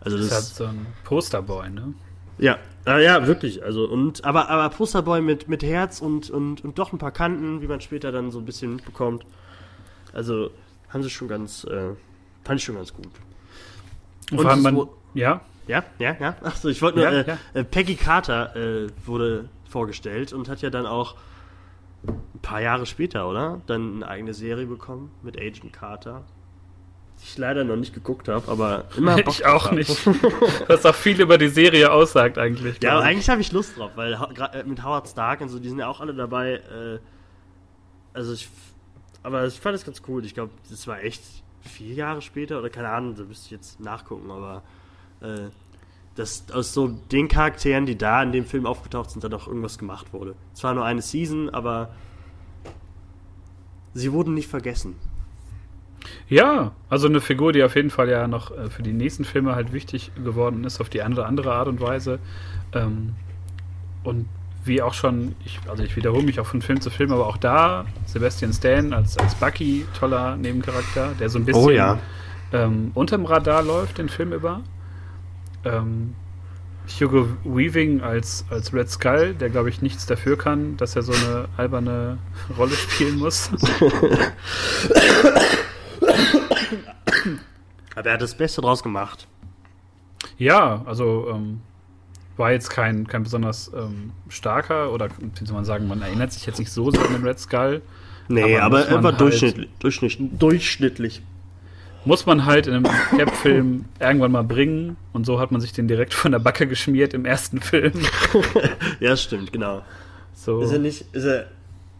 [0.00, 1.94] Also das, das ist halt so ein Posterboy, ne?
[2.38, 3.62] Ja, äh, ja, wirklich.
[3.62, 7.62] Also und aber aber Posterboy mit mit Herz und und und doch ein paar Kanten,
[7.62, 9.24] wie man später dann so ein bisschen mitbekommt.
[10.12, 10.50] Also
[10.88, 11.94] haben sie schon ganz, äh,
[12.44, 13.06] fand ich schon ganz gut.
[14.30, 16.36] Und, und vor allem man, ja, ja, ja, ja.
[16.42, 17.38] Achso, ich wollte nur, ja, äh, ja.
[17.54, 21.16] Äh, Peggy Carter äh, wurde vorgestellt und hat ja dann auch
[22.06, 23.60] ein paar Jahre später, oder?
[23.66, 26.24] Dann eine eigene Serie bekommen mit Agent Carter.
[27.20, 30.06] Die ich leider noch nicht geguckt habe, aber immer Bock Ich auch nicht.
[30.68, 32.82] Was auch viel über die Serie aussagt eigentlich.
[32.82, 35.78] Ja, eigentlich habe ich Lust drauf, weil äh, mit Howard Stark und so, die sind
[35.78, 36.54] ja auch alle dabei.
[36.54, 36.98] Äh,
[38.12, 38.48] also ich,
[39.22, 40.24] aber ich fand das ganz cool.
[40.24, 41.22] Ich glaube, das war echt
[41.62, 44.62] vier Jahre später oder keine Ahnung, da müsste ich jetzt nachgucken, aber
[45.20, 45.48] äh,
[46.14, 49.78] dass aus so den Charakteren, die da in dem Film aufgetaucht sind, dann auch irgendwas
[49.78, 50.34] gemacht wurde.
[50.52, 51.94] Zwar nur eine Season, aber
[53.94, 54.96] sie wurden nicht vergessen.
[56.28, 59.54] Ja, also eine Figur, die auf jeden Fall ja noch äh, für die nächsten Filme
[59.54, 62.18] halt wichtig geworden ist, auf die eine oder andere Art und Weise.
[62.72, 63.14] Ähm,
[64.02, 64.26] und
[64.64, 67.36] wie auch schon, ich, also ich wiederhole mich auch von Film zu Film, aber auch
[67.36, 71.98] da, Sebastian Stan als, als Bucky, toller Nebencharakter, der so ein bisschen oh, ja.
[72.52, 74.60] ähm, unterm Radar läuft, den Film über
[75.64, 76.14] ähm,
[77.00, 81.12] Hugo Weaving als, als Red Skull, der glaube ich nichts dafür kann, dass er so
[81.12, 82.18] eine alberne
[82.56, 83.50] Rolle spielen muss.
[87.94, 89.26] Aber er hat das Beste draus gemacht.
[90.38, 91.60] Ja, also ähm,
[92.36, 96.46] war jetzt kein, kein besonders ähm, starker oder wie soll man sagen, man erinnert sich
[96.46, 97.82] jetzt nicht so sehr an den Red Skull.
[98.28, 101.22] Nee, aber, er war halt- durchschnittlich, durchschnittlich, durchschnittlich.
[102.04, 102.84] Muss man halt in einem
[103.16, 104.96] Cap-Film irgendwann mal bringen.
[105.12, 107.92] Und so hat man sich den direkt von der Backe geschmiert im ersten Film.
[109.00, 109.82] Ja, stimmt, genau.
[110.34, 110.60] So.
[110.62, 111.46] Ist er nicht, ist er,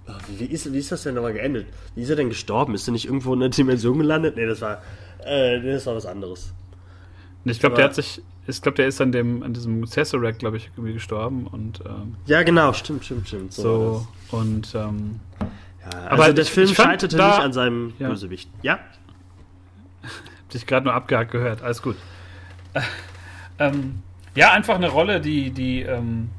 [0.08, 1.66] oh, wie, wie, ist, wie ist das denn nochmal geendet?
[1.94, 2.74] Wie ist er denn gestorben?
[2.74, 4.34] Ist er nicht irgendwo in einer Dimension gelandet?
[4.36, 4.82] Nee, das war,
[5.24, 6.52] äh, das war was anderes.
[7.44, 8.22] ich glaube, der aber- hat sich.
[8.48, 12.16] Ich glaube, der ist an dem an diesem Tesseract, glaube ich, irgendwie gestorben und ähm,
[12.26, 13.56] Ja, genau, stimmt, stimmt, stimmt.
[13.58, 15.20] war so und ähm.
[15.40, 18.08] Ja, aber also der ich- Film scheiterte da- nicht an seinem Ja.
[18.08, 18.50] Bösewicht.
[18.62, 18.80] Ja?
[20.02, 21.62] hab dich gerade nur abgehakt gehört.
[21.62, 21.96] Alles gut.
[22.74, 22.80] Äh,
[23.60, 24.02] ähm,
[24.34, 26.30] ja, einfach eine Rolle, die die ähm,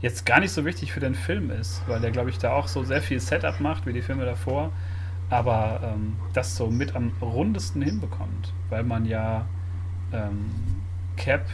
[0.00, 2.68] jetzt gar nicht so wichtig für den Film ist, weil der, glaube ich, da auch
[2.68, 4.70] so sehr viel Setup macht wie die Filme davor,
[5.30, 9.46] aber ähm, das so mit am rundesten hinbekommt, weil man ja
[10.12, 10.46] ähm,
[11.16, 11.44] Cap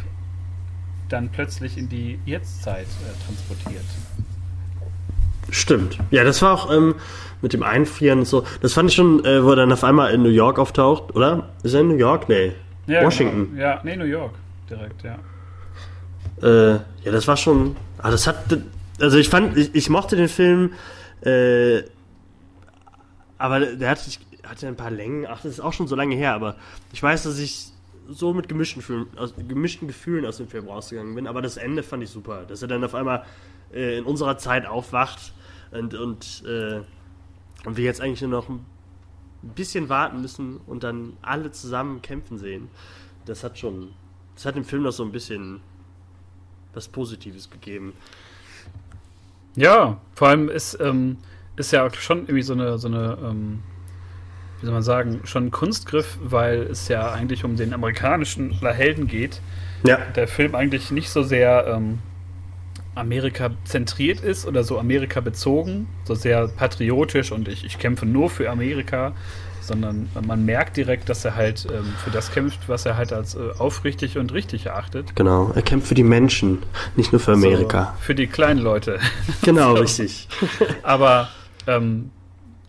[1.08, 3.84] dann plötzlich in die Jetztzeit äh, transportiert.
[5.50, 5.98] Stimmt.
[6.10, 6.94] Ja, das war auch ähm,
[7.42, 8.44] mit dem Einfrieren und so.
[8.60, 11.50] Das fand ich schon, äh, wo er dann auf einmal in New York auftaucht, oder?
[11.62, 12.28] Ist er in New York?
[12.28, 12.52] Nee.
[12.86, 13.50] Ja, Washington.
[13.52, 13.62] Genau.
[13.62, 14.34] Ja, nee, New York
[14.68, 15.18] direkt, ja.
[16.42, 16.72] Äh,
[17.04, 17.76] ja, das war schon.
[17.98, 18.36] Ah, das hat.
[19.00, 20.72] Also ich fand, ich, ich mochte den Film,
[21.24, 21.82] äh,
[23.38, 23.98] aber der hat,
[24.44, 25.26] hatte ein paar Längen.
[25.26, 26.56] Ach, das ist auch schon so lange her, aber
[26.92, 27.68] ich weiß, dass ich
[28.08, 31.26] so mit gemischten, Gefühlen, aus, gemischten Gefühlen aus dem Film rausgegangen bin.
[31.26, 33.24] Aber das Ende fand ich super, dass er dann auf einmal
[33.72, 35.32] äh, in unserer Zeit aufwacht
[35.70, 36.80] und, und, äh,
[37.64, 38.64] und wir jetzt eigentlich nur noch ein
[39.54, 42.68] bisschen warten müssen und dann alle zusammen kämpfen sehen.
[43.26, 43.92] Das hat schon,
[44.34, 45.60] das hat dem Film noch so ein bisschen
[46.74, 47.94] was Positives gegeben.
[49.56, 51.18] Ja, vor allem ist, ähm,
[51.56, 53.62] ist ja schon irgendwie so eine, so eine ähm,
[54.60, 59.06] wie soll man sagen, schon ein Kunstgriff, weil es ja eigentlich um den amerikanischen Helden
[59.06, 59.42] geht.
[59.86, 59.98] Ja.
[60.16, 61.98] Der Film eigentlich nicht so sehr ähm,
[62.94, 68.30] Amerika zentriert ist oder so Amerika bezogen, so sehr patriotisch und ich, ich kämpfe nur
[68.30, 69.12] für Amerika,
[69.60, 73.34] sondern man merkt direkt, dass er halt ähm, für das kämpft, was er halt als
[73.34, 75.14] äh, aufrichtig und richtig erachtet.
[75.16, 76.62] Genau, er kämpft für die Menschen,
[76.96, 77.94] nicht nur für Amerika.
[77.96, 78.98] So, für die kleinen Leute.
[79.42, 80.28] Genau, richtig.
[80.82, 81.28] Aber
[81.66, 82.10] ähm,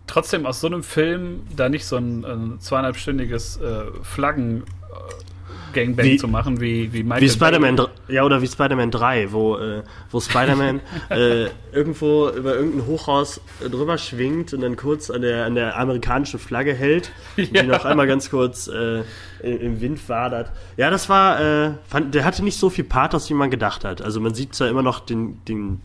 [0.07, 6.05] trotzdem aus so einem Film da nicht so ein, ein zweieinhalbstündiges äh, Flaggen äh, Gangbang
[6.05, 9.83] Wie- zu machen, wie, wie Michael Wie Spider-Man, ja, oder wie Spider-Man 3, wo, äh,
[10.09, 10.79] wo Spider-Man
[11.09, 15.77] äh, irgendwo über irgendein Hochhaus äh, drüber schwingt und dann kurz an der, an der
[15.77, 17.63] amerikanischen Flagge hält, und Ja.
[17.63, 18.99] die noch einmal ganz kurz äh,
[19.43, 20.51] im, im Wind wadert.
[20.77, 24.01] Ja, das war, äh, fand, der hatte nicht so viel Pathos, wie man gedacht hat.
[24.01, 25.81] Also man sieht zwar immer noch den, den,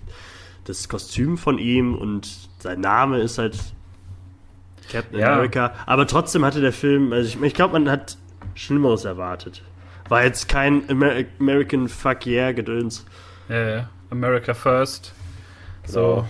[0.67, 2.29] das Kostüm von ihm und
[2.63, 3.59] sein Name ist halt
[4.91, 5.35] Captain Ja.
[5.35, 8.17] America, aber trotzdem hatte der Film, also ich, ich glaube, man hat
[8.55, 9.63] Schlimmeres erwartet.
[10.09, 13.07] War jetzt kein Amer American Fuck Yeah Gedöns.
[13.49, 15.15] Äh, America First.
[15.87, 16.27] So.
[16.27, 16.29] So.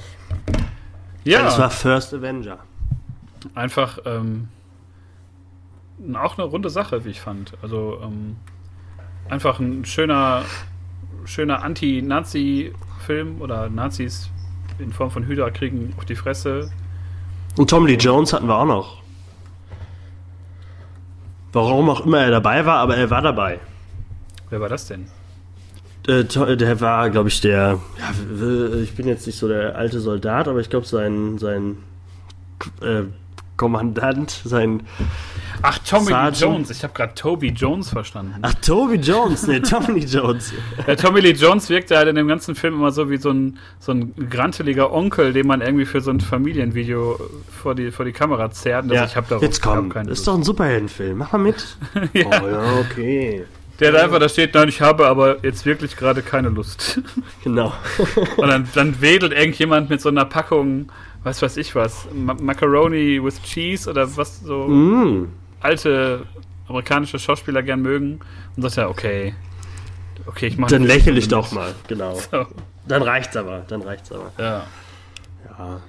[1.25, 2.59] Ja, Das war First Avenger.
[3.55, 4.49] einfach ähm,
[6.15, 7.53] auch eine runde Sache, wie ich fand.
[7.63, 8.37] Also ähm,
[9.29, 10.45] einfach ein schöner,
[11.25, 14.31] schöner Anti-Nazi-Film oder Nazis
[14.81, 16.71] in Form von Hydra kriegen auf die Fresse.
[17.57, 19.01] Und Tom Lee Jones hatten wir auch noch.
[21.53, 23.59] Warum auch immer er dabei war, aber er war dabei.
[24.51, 25.07] Wer war das denn?
[26.07, 27.79] Äh, to- der war, glaube ich, der.
[27.99, 31.79] Ja, ich bin jetzt nicht so der alte Soldat, aber ich glaube, sein, sein
[32.83, 33.03] äh,
[33.57, 34.83] Kommandant, sein.
[35.63, 36.31] Ach, Tommy Lee.
[36.33, 36.71] Jones.
[36.71, 38.35] Ich habe gerade Toby Jones verstanden.
[38.43, 40.53] Ach, Toby Jones, nee, Tom Lee Jones.
[40.87, 43.59] Der Tommy Lee Jones wirkt halt in dem ganzen Film immer so wie so ein,
[43.79, 47.19] so ein granteliger Onkel, den man irgendwie für so ein Familienvideo
[47.51, 48.91] vor die, vor die Kamera zerrt.
[48.91, 50.29] Also ich hab darauf jetzt komm, das ist Lust.
[50.29, 51.19] doch ein Superheldenfilm.
[51.19, 51.77] Mach mal mit.
[52.13, 52.43] Ja.
[52.43, 53.45] Oh ja, okay.
[53.79, 57.01] Der da einfach da steht, nein, ich habe aber jetzt wirklich gerade keine Lust.
[57.45, 57.73] Genau.
[58.37, 60.91] Und dann, dann wedelt irgendjemand mit so einer Packung,
[61.23, 65.29] was weiß ich was, Ma Macaroni with Cheese oder was so mm.
[65.61, 66.27] Alte
[66.69, 68.21] amerikanische Schauspieler gern mögen
[68.57, 69.35] und sagt ja, okay,
[70.27, 71.75] okay, ich mache Dann lächel ich doch mal.
[71.89, 72.19] Genau.
[72.31, 72.47] So.
[72.89, 73.65] Dann reicht's aber.
[73.69, 74.33] Dann reicht's aber.
[74.39, 74.67] Ja.
[75.59, 75.81] Ja.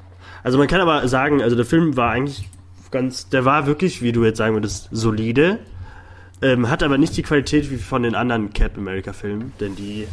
[0.43, 2.47] Also man kann aber sagen, also der Film war eigentlich
[2.91, 5.59] ganz, der war wirklich, wie du jetzt sagen würdest, solide.
[6.41, 10.07] Ähm, hat aber nicht die Qualität wie von den anderen Cap America Filmen, denn die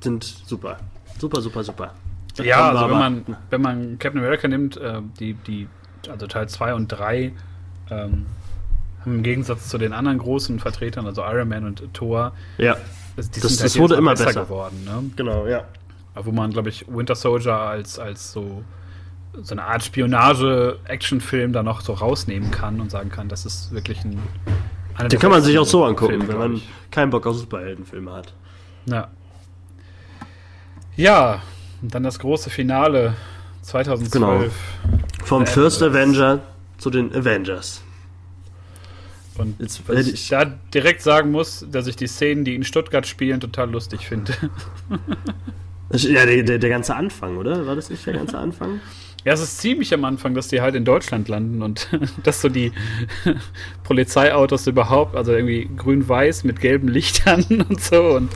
[0.00, 0.78] sind super.
[1.18, 1.94] Super, super, super.
[2.42, 5.68] Ja, Aber- also wenn man, wenn man Captain America nimmt, äh, die, die,
[6.08, 7.32] also Teil 2 und 3,
[7.90, 8.26] ähm,
[9.00, 12.76] haben im Gegensatz zu den anderen großen Vertretern, also Iron Man und Thor, Ja,
[13.16, 14.44] das, die Das- sind das halt wurde immer besser.
[14.44, 14.84] geworden.
[14.84, 15.10] Ne?
[15.16, 15.64] genau, ja.
[16.14, 18.62] Wo man, glaube ich, Winter Soldier als, als so,
[19.42, 24.04] so eine Art Spionage-Action-Film da noch so rausnehmen kann und sagen kann, das ist wirklich
[24.04, 24.18] ein.
[25.00, 26.62] Den der kann man sich auch so angucken, Filme, wenn man
[26.92, 28.32] keinen Bock auf Superheldenfilme hat.
[28.86, 29.08] Ja.
[30.96, 31.42] Ja,
[31.82, 33.14] und dann das große Finale
[33.62, 34.52] 2012.
[35.24, 36.40] Vom First Avenger
[36.84, 37.82] zu den Avengers.
[39.38, 43.06] Und Jetzt, was ich, da direkt sagen muss, dass ich die Szenen, die in Stuttgart
[43.06, 44.34] spielen, total lustig finde.
[45.92, 47.66] Ja, der, der, der ganze Anfang, oder?
[47.66, 48.80] War das nicht der ganze Anfang?
[49.24, 51.88] Ja, es ist ziemlich am Anfang, dass die halt in Deutschland landen und
[52.24, 52.72] dass so die
[53.84, 58.30] Polizeiautos überhaupt, also irgendwie grün-weiß mit gelben Lichtern und so und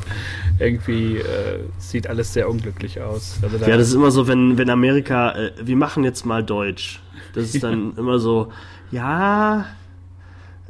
[0.60, 3.38] irgendwie äh, sieht alles sehr unglücklich aus.
[3.42, 6.44] Also da ja, das ist immer so, wenn, wenn Amerika, äh, wir machen jetzt mal
[6.44, 7.00] Deutsch.
[7.38, 7.98] Das ist dann ja.
[7.98, 8.52] immer so,
[8.90, 9.66] ja,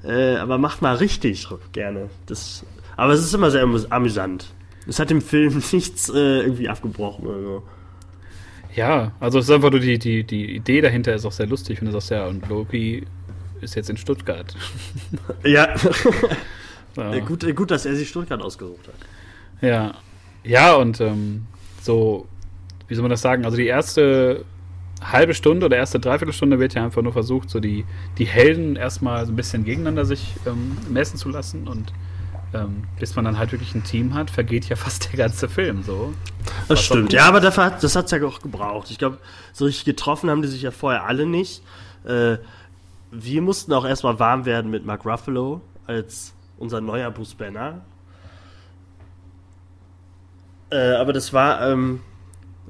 [0.04, 2.08] äh, aber macht mal richtig gerne.
[2.26, 2.64] Das,
[2.96, 4.52] aber es ist immer sehr amüsant.
[4.86, 7.62] Es hat dem Film nichts äh, irgendwie abgebrochen oder so.
[8.74, 11.80] Ja, also es ist einfach nur die, die, die Idee dahinter ist auch sehr lustig
[11.80, 13.06] und ist auch sehr, und Loki
[13.60, 14.54] ist jetzt in Stuttgart.
[15.44, 15.74] ja.
[16.96, 17.18] ja.
[17.20, 18.94] Gut, gut, dass er sich Stuttgart ausgesucht hat.
[19.60, 19.94] Ja.
[20.44, 21.46] Ja, und ähm,
[21.82, 22.26] so,
[22.86, 23.44] wie soll man das sagen?
[23.44, 24.44] Also die erste
[25.01, 27.84] halbe Stunde oder erste Dreiviertelstunde wird ja einfach nur versucht, so die,
[28.18, 31.92] die Helden erstmal so ein bisschen gegeneinander sich ähm, messen zu lassen und
[32.55, 35.82] ähm, bis man dann halt wirklich ein Team hat, vergeht ja fast der ganze Film
[35.82, 36.12] so.
[36.66, 38.90] Das stimmt, ja, aber dafür hat, das hat es ja auch gebraucht.
[38.90, 39.18] Ich glaube,
[39.53, 41.62] so richtig getroffen haben die sich ja vorher alle nicht.
[42.05, 42.38] Äh,
[43.11, 47.80] wir mussten auch erstmal warm werden mit Mark Ruffalo als unser neuer Bruce Banner.
[50.70, 52.01] Äh, aber das war, ähm,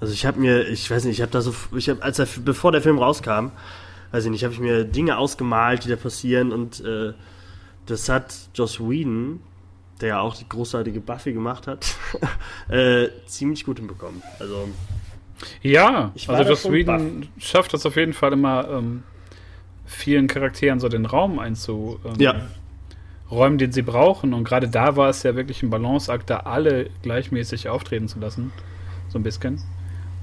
[0.00, 2.26] also ich habe mir, ich weiß nicht, ich habe da so, ich habe, als er,
[2.44, 3.50] bevor der Film rauskam,
[4.12, 7.12] weiß ich nicht, habe ich mir Dinge ausgemalt, die da passieren und äh,
[7.86, 9.40] das hat Joss Whedon
[10.00, 11.96] der ja auch die großartige Buffy gemacht hat,
[12.68, 14.22] äh, ziemlich gut hinbekommen.
[14.38, 14.68] Also
[15.62, 19.02] ja, also Joss Whedon schafft das auf jeden Fall immer ähm,
[19.86, 22.34] vielen Charakteren so den Raum einzuräumen, ja.
[23.30, 24.34] den sie brauchen.
[24.34, 28.52] Und gerade da war es ja wirklich ein Balanceakt, da alle gleichmäßig auftreten zu lassen.
[29.08, 29.62] So ein bisschen.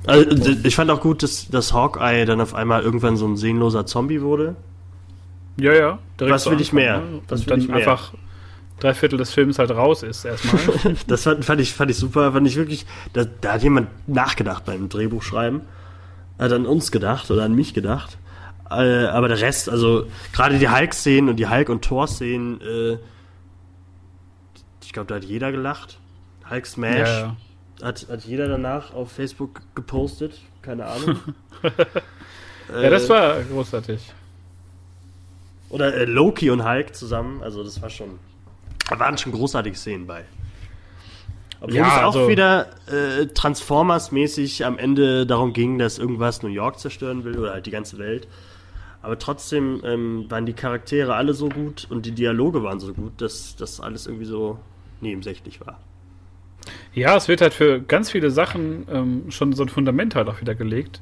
[0.07, 3.85] Also, ich fand auch gut, dass, dass Hawkeye dann auf einmal irgendwann so ein sehnloser
[3.85, 4.55] Zombie wurde.
[5.57, 5.99] Ja, ja.
[6.19, 6.99] Was will ich mehr?
[6.99, 7.21] Ne?
[7.27, 7.77] Was will dann ich mehr?
[7.77, 8.13] einfach
[8.79, 10.95] drei Viertel des Films halt raus ist erstmal.
[11.07, 14.65] das fand, fand, ich, fand ich super, fand ich wirklich, da, da hat jemand nachgedacht
[14.65, 15.61] beim Drehbuchschreiben.
[16.37, 18.17] Hat an uns gedacht oder an mich gedacht.
[18.69, 22.97] Äh, aber der Rest, also gerade die Hulk-Szenen und die Hulk- und Thor-Szenen, äh,
[24.83, 25.99] ich glaube, da hat jeder gelacht.
[26.49, 27.35] Hulk Smash ja, ja.
[27.81, 30.39] Hat, hat jeder danach auf Facebook gepostet.
[30.61, 31.19] Keine Ahnung.
[32.69, 34.01] ja, das war großartig.
[35.69, 38.19] Oder äh, Loki und Hulk zusammen, also das war schon
[38.89, 40.25] da waren schon großartige Szenen bei.
[41.59, 46.49] Obwohl ja, es auch also, wieder äh, Transformers-mäßig am Ende darum ging, dass irgendwas New
[46.49, 48.27] York zerstören will oder halt die ganze Welt.
[49.01, 53.21] Aber trotzdem ähm, waren die Charaktere alle so gut und die Dialoge waren so gut,
[53.21, 54.59] dass das alles irgendwie so
[55.01, 55.79] nebensächlich war.
[56.93, 60.41] Ja, es wird halt für ganz viele Sachen ähm, schon so ein Fundament halt auch
[60.41, 61.01] wieder gelegt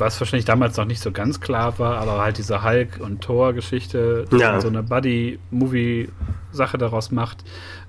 [0.00, 4.24] was wahrscheinlich damals noch nicht so ganz klar war, aber halt diese Hulk- und Thor-Geschichte,
[4.30, 4.52] dass ja.
[4.52, 7.44] man so eine Buddy-Movie-Sache daraus macht.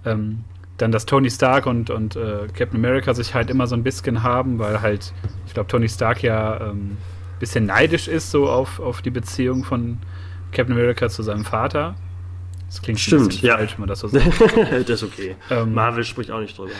[0.05, 0.43] Ähm,
[0.77, 4.23] dann, dass Tony Stark und, und äh, Captain America sich halt immer so ein bisschen
[4.23, 5.13] haben, weil halt,
[5.47, 6.97] ich glaube, Tony Stark ja ein ähm,
[7.39, 9.99] bisschen neidisch ist so auf, auf die Beziehung von
[10.51, 11.95] Captain America zu seinem Vater.
[12.71, 13.57] Das klingt Stimmt, ja.
[13.57, 14.25] falsch, wenn man das so sagt.
[14.71, 15.35] das ist okay.
[15.49, 16.71] Ähm, Marvel spricht auch nicht drüber.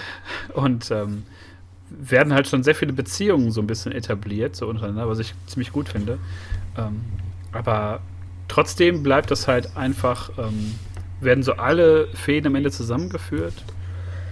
[0.54, 1.26] Und ähm,
[1.89, 5.74] werden halt schon sehr viele Beziehungen so ein bisschen etabliert, so untereinander, was ich ziemlich
[5.74, 6.18] gut finde.
[6.78, 7.02] Ähm,
[7.52, 8.00] aber
[8.48, 10.76] trotzdem bleibt das halt einfach, ähm,
[11.20, 13.66] werden so alle Fäden am Ende zusammengeführt.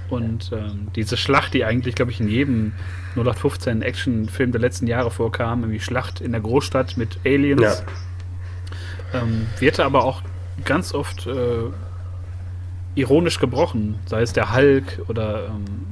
[0.10, 2.72] Und ähm, diese Schlacht, die eigentlich, glaube ich, in jedem
[3.16, 7.76] 0815 Actionfilm der letzten Jahre vorkam, irgendwie Schlacht in der Großstadt mit Aliens, ja.
[9.22, 10.22] Ähm, wird aber auch
[10.66, 11.70] ganz oft äh,
[12.96, 15.88] ironisch gebrochen, sei es der Hulk oder ähm,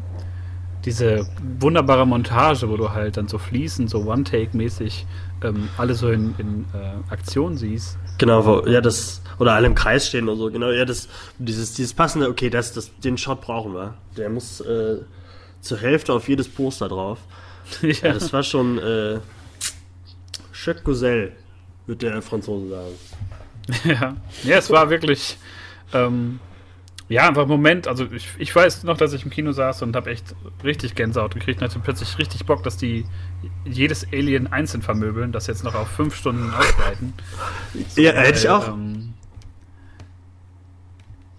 [0.86, 1.28] diese
[1.60, 5.06] wunderbare Montage, wo du halt dann so fließend, so One-Take-mäßig
[5.44, 7.98] ähm, alle so in, in äh, Aktion siehst.
[8.18, 11.74] Genau, wo, ja, das, oder alle im Kreis stehen und so, genau, ja, das, dieses,
[11.74, 13.96] dieses passende, okay, das, das, den Shot brauchen wir.
[14.16, 15.00] Der muss äh,
[15.62, 17.20] zur Hälfte auf jedes Poster drauf.
[17.82, 17.90] ja.
[17.90, 19.20] ja das war schon, äh,
[20.52, 21.34] Chef Gosel,
[21.86, 22.96] wird der Franzose sagen.
[23.84, 24.16] ja.
[24.44, 25.38] ja, es war wirklich,
[25.94, 26.40] ähm,
[27.10, 30.10] ja, einfach Moment, also ich, ich weiß noch, dass ich im Kino saß und habe
[30.10, 33.06] echt richtig Gänsehaut gekriegt und hatte plötzlich richtig Bock, dass die
[33.66, 37.14] jedes Alien einzeln vermöbeln, das jetzt noch auf fünf Stunden ausbreiten.
[37.90, 38.68] So, ja, hätte ich auch.
[38.70, 39.14] Ähm,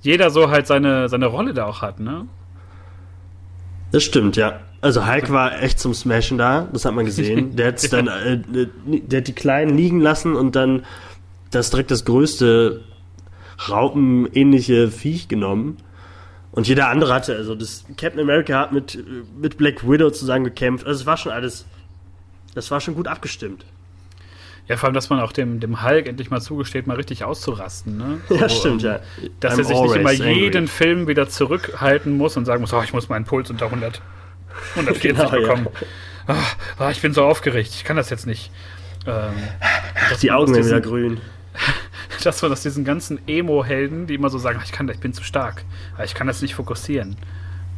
[0.01, 2.26] jeder so halt seine, seine Rolle da auch hat, ne?
[3.91, 4.61] Das stimmt, ja.
[4.81, 7.57] Also Hulk war echt zum Smashen da, das hat man gesehen.
[7.57, 8.39] Der hat dann, äh,
[8.87, 10.85] der hat die Kleinen liegen lassen und dann
[11.51, 12.82] das direkt das größte
[13.68, 15.78] raupenähnliche Viech genommen.
[16.53, 18.99] Und jeder andere hatte, also das Captain America hat mit,
[19.38, 20.86] mit Black Widow zusammen gekämpft.
[20.86, 21.66] Also es war schon alles,
[22.55, 23.64] das war schon gut abgestimmt.
[24.66, 27.96] Ja, vor allem, dass man auch dem, dem Hulk endlich mal zugesteht, mal richtig auszurasten.
[27.96, 28.20] Ne?
[28.38, 29.01] Ja, stimmt, ähm, ja.
[29.40, 30.32] Dass I'm er sich nicht immer angry.
[30.40, 34.03] jeden Film wieder zurückhalten muss und sagen muss, oh, ich muss meinen Puls unter 100,
[34.76, 35.28] 140 Genau, ja.
[35.30, 35.68] bekommen.
[36.78, 38.51] Ah, ich bin so aufgeregt, ich kann das jetzt nicht.
[39.07, 39.32] Ähm,
[40.11, 41.20] dass Die Augen werden wieder grün.
[42.25, 45.13] dass man aus diesen ganzen Emo-Helden, die immer so sagen, "Ah, ich, kann, ich bin
[45.13, 45.65] zu stark,
[45.97, 47.17] ah, ich kann das nicht fokussieren,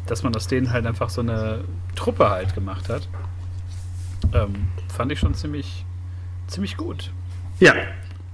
[0.06, 1.64] dass man aus denen halt einfach so eine
[1.94, 3.08] Truppe halt gemacht hat,
[4.32, 5.84] ähm, fand ich schon ziemlich,
[6.46, 7.10] ziemlich gut.
[7.58, 7.74] Ja,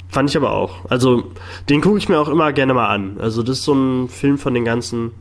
[0.08, 0.88] fand ich aber auch.
[0.90, 1.32] Also,
[1.68, 3.18] den gucke ich mir auch immer gerne mal an.
[3.20, 5.12] Also, das ist so ein Film von den ganzen.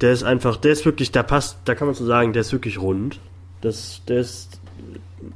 [0.00, 2.52] Der ist einfach, der ist wirklich, da passt, da kann man so sagen, der ist
[2.52, 3.18] wirklich rund.
[3.60, 4.60] Das, der ist,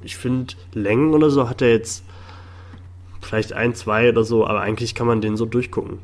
[0.03, 2.05] ich finde, Längen oder so hat er jetzt
[3.23, 5.99] vielleicht ein, zwei oder so, aber eigentlich kann man den so durchgucken.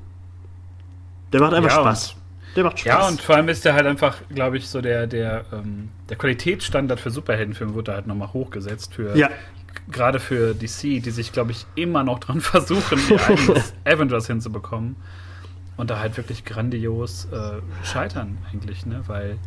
[1.33, 2.17] Der macht einfach Ja, Spaß.
[2.57, 2.87] Der macht Spaß.
[2.87, 6.17] Ja, und vor allem ist der halt einfach, glaube ich, so der, der, ähm, der
[6.17, 9.29] Qualitätsstandard für Superheldenfilme wurde halt nochmal hochgesetzt für ja,
[9.91, 14.97] gerade für DC, die sich, glaube ich, immer noch dran versuchen, ihr eigenes Avengers hinzubekommen.
[15.77, 19.03] Und da halt wirklich grandios äh, scheitern eigentlich, ne?
[19.07, 19.39] Weil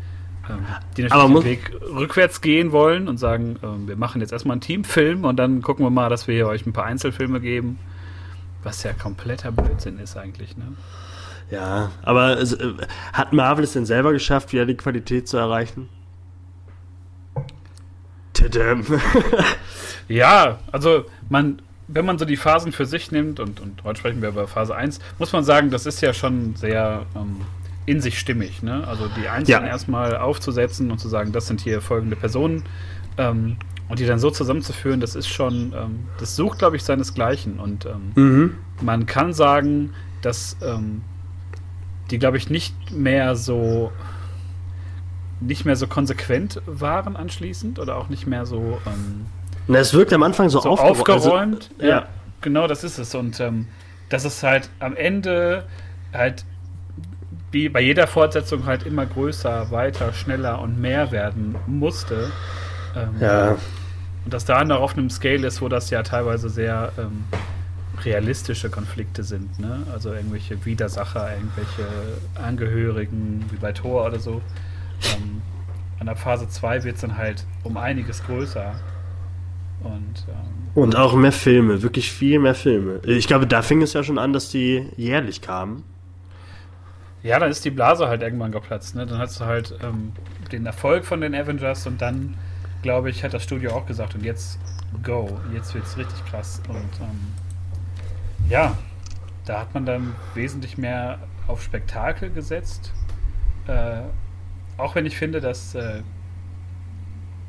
[0.98, 4.54] die Aber natürlich den Weg rückwärts gehen wollen und sagen, ähm, wir machen jetzt erstmal
[4.54, 7.80] einen Teamfilm und dann gucken wir mal, dass wir hier euch ein paar Einzelfilme geben.
[8.64, 10.74] Was ja kompletter Blödsinn ist eigentlich, ne?
[11.50, 12.74] ja, aber es, äh,
[13.14, 15.90] hat Marvel es denn selber geschafft, wieder die Qualität zu erreichen?
[18.34, 18.86] Tadam.
[20.08, 24.22] Ja, also man, wenn man so die Phasen für sich nimmt, und, und heute sprechen
[24.22, 27.38] wir über Phase 1, muss man sagen, das ist ja schon sehr ähm,
[27.86, 28.64] in sich stimmig.
[28.64, 28.88] Ne?
[28.88, 29.68] Also die Einzelnen Ja.
[29.68, 32.64] erstmal aufzusetzen und zu sagen, das sind hier folgende Personen
[33.18, 33.58] ähm,
[33.90, 37.60] und die dann so zusammenzuführen, das ist schon, ähm, das sucht, glaube ich, seinesgleichen.
[37.60, 38.56] Und ähm, mhm.
[38.82, 41.02] man kann sagen, dass ähm,
[42.10, 43.92] die, glaube ich, nicht mehr so
[45.40, 49.26] nicht mehr so konsequent waren anschließend oder auch nicht mehr so ähm,
[49.68, 51.72] Na, es wirkt am Anfang so, so aufgero- aufgeräumt.
[51.80, 52.00] Also, ja.
[52.02, 52.08] ja.
[52.42, 53.16] genau, das ist es.
[53.16, 53.68] Und ähm,
[54.10, 55.66] dass es halt am Ende
[56.14, 56.46] halt
[57.52, 62.32] wie bei jeder Fortsetzung halt immer größer, weiter, schneller und mehr werden musste.
[62.96, 63.58] Ähm, Ja.
[64.24, 67.24] Und dass da noch auf einem Scale ist, wo das ja teilweise sehr ähm,
[68.04, 69.60] realistische Konflikte sind.
[69.60, 69.84] Ne?
[69.92, 71.88] Also irgendwelche Widersacher, irgendwelche
[72.36, 74.42] Angehörigen, wie bei Thor oder so.
[75.16, 75.42] Ähm,
[76.00, 78.74] an der Phase 2 wird es dann halt um einiges größer.
[79.84, 83.00] Und ähm, Und auch mehr Filme, wirklich viel mehr Filme.
[83.06, 85.84] Ich glaube, da fing es ja schon an, dass die jährlich kamen.
[87.24, 88.96] Ja, dann ist die Blase halt irgendwann geplatzt.
[88.96, 89.06] Ne?
[89.06, 90.12] Dann hast du halt ähm,
[90.52, 92.36] den Erfolg von den Avengers und dann,
[92.82, 94.60] glaube ich, hat das Studio auch gesagt, und jetzt
[95.04, 96.62] go, jetzt wird's richtig krass.
[96.68, 97.34] Und ähm,
[98.50, 98.78] ja,
[99.46, 102.92] da hat man dann wesentlich mehr auf Spektakel gesetzt.
[103.68, 104.02] Äh,
[104.78, 106.02] auch wenn ich finde, dass äh,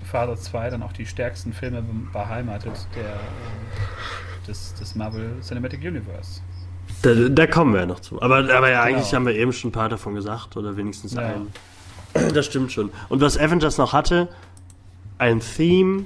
[0.05, 6.43] Father 2 dann auch die stärksten Filme beheimatet der, äh, des, des Marvel Cinematic Universe.
[7.03, 8.21] Da, da kommen wir ja noch zu.
[8.23, 8.99] Aber, aber ja, Genau.
[8.99, 11.21] eigentlich haben wir eben schon ein paar davon gesagt, oder wenigstens Ja.
[11.21, 11.53] einen.
[12.35, 12.91] Das stimmt schon.
[13.09, 14.29] Und was Avengers noch hatte,
[15.19, 16.05] ein Theme,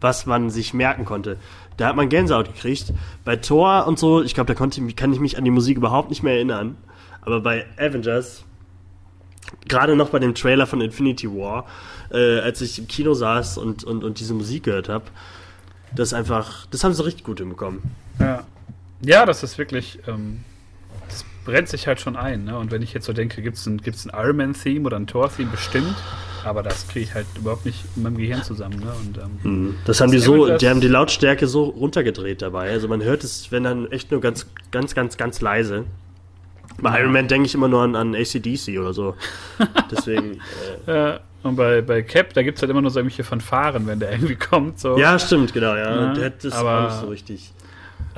[0.00, 1.36] was man sich merken konnte.
[1.76, 2.92] Da hat man Gänsehaut gekriegt.
[3.24, 6.08] Bei Thor und so, ich glaube, da konnte, kann ich mich an die Musik überhaupt
[6.08, 6.76] nicht mehr erinnern.
[7.20, 8.44] Aber bei Avengers,
[9.68, 11.66] gerade noch bei dem Trailer von Infinity War,
[12.10, 15.04] äh, als ich im Kino saß und, und, und diese Musik gehört habe,
[15.94, 17.82] das ist einfach, das haben sie richtig gut hinbekommen.
[18.18, 18.44] Ja.
[19.00, 20.40] Ja, das ist wirklich, ähm,
[21.08, 22.44] das brennt sich halt schon ein.
[22.44, 22.58] Ne?
[22.58, 25.06] Und wenn ich jetzt so denke, gibt es ein, gibt's ein Iron Man-Theme oder ein
[25.06, 25.50] Thor-Theme?
[25.50, 25.94] Bestimmt.
[26.44, 28.78] Aber das kriege ich halt überhaupt nicht in meinem Gehirn zusammen.
[28.80, 28.92] Ne?
[29.04, 29.38] Und, ähm,
[29.68, 29.74] Mhm.
[29.84, 32.70] Das haben die so, die haben die Lautstärke so runtergedreht dabei.
[32.70, 35.84] Also man hört es, wenn dann echt nur ganz, ganz, ganz, ganz leise.
[36.80, 37.00] Bei Ja.
[37.00, 39.16] Iron Man denke ich immer nur an, an ACDC oder so.
[39.90, 40.40] Deswegen.
[40.86, 43.86] Äh, äh, und bei, bei Cap, da gibt es halt immer nur so irgendwelche Fanfaren,
[43.86, 44.78] wenn der irgendwie kommt.
[44.80, 44.96] So.
[44.98, 46.06] ja, stimmt, genau, ja.
[46.06, 47.52] Ja, der hat das aber- auch nicht so richtig.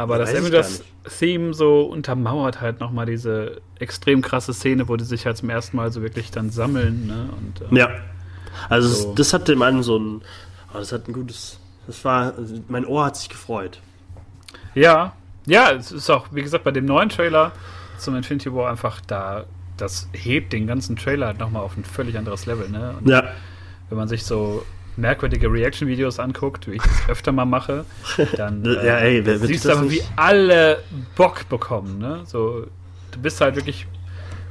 [0.01, 5.27] Aber das ich Avengers-Theme so untermauert halt nochmal diese extrem krasse Szene, wo die sich
[5.27, 7.07] halt zum ersten Mal so wirklich dann sammeln.
[7.07, 7.29] Ne?
[7.37, 7.89] Und, ähm, Ja.
[8.69, 9.09] Also So.
[9.09, 10.23] das, das hat dem einen so ein.
[10.75, 11.59] Oh, das hat ein gutes.
[11.87, 12.35] Das war.
[12.69, 13.81] Mein Ohr hat sich gefreut.
[14.75, 15.13] Ja,
[15.47, 17.53] ja, es ist auch, wie gesagt, bei dem neuen Trailer
[17.99, 19.45] zum Infinity War einfach da,
[19.77, 22.95] das hebt den ganzen Trailer halt nochmal auf ein völlig anderes Level, ne?
[23.01, 23.25] Und Ja.
[23.89, 24.65] wenn man sich so
[25.01, 27.85] merkwürdige Reaction-Videos anguckt, wie ich das öfter mal mache,
[28.37, 30.83] dann äh, Ja, ey, wer- wer siehst du aber, wie alle
[31.17, 32.21] Bock bekommen, ne?
[32.27, 32.67] So,
[33.11, 33.87] du bist halt wirklich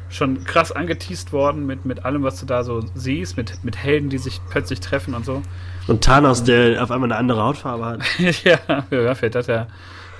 [0.09, 4.09] schon krass angeteased worden mit, mit allem, was du da so siehst, mit, mit Helden,
[4.09, 5.43] die sich plötzlich treffen und so.
[5.87, 8.01] Und Thanos, der auf einmal eine andere Hautfarbe hat.
[8.43, 8.57] ja,
[8.89, 9.67] ja, vielleicht hat er,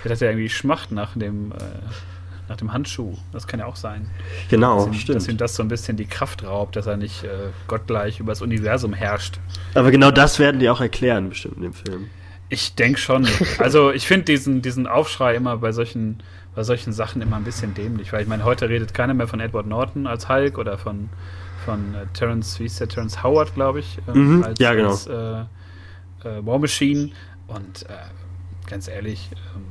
[0.02, 1.56] vielleicht hat er irgendwie Schmacht nach dem, äh,
[2.50, 3.14] nach dem Handschuh.
[3.32, 4.10] Das kann ja auch sein.
[4.50, 5.28] Genau, dass, ihm, dass stimmt.
[5.28, 7.28] ihm das so ein bisschen die Kraft raubt, dass er nicht äh,
[7.68, 9.40] gottgleich über das Universum herrscht.
[9.76, 12.08] Aber genau das werden die auch erklären, bestimmt in dem Film.
[12.50, 13.28] Ich denke schon.
[13.60, 16.24] Also ich finde diesen, diesen Aufschrei immer bei solchen,
[16.56, 19.40] bei solchen Sachen immer ein bisschen dämlich, weil ich meine, heute redet keiner mehr von
[19.40, 21.10] Edward Norton als Hulk oder von,
[21.66, 24.90] von äh, Terence, wie ist der, Terence Howard, glaube ich, ähm, Mhm, als, ja, genau.
[24.90, 25.42] als äh,
[26.28, 27.12] äh, War Machine.
[27.48, 27.94] Und äh,
[28.68, 29.64] ganz ehrlich, ähm,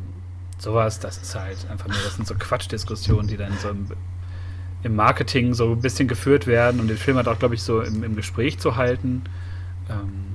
[0.58, 3.86] sowas, das ist halt einfach nur, das sind so Quatschdiskussionen, die dann so im,
[4.82, 7.80] im Marketing so ein bisschen geführt werden und den Film hat auch, glaube ich, so
[7.80, 9.22] im, im Gespräch zu halten.
[9.90, 10.34] Ähm,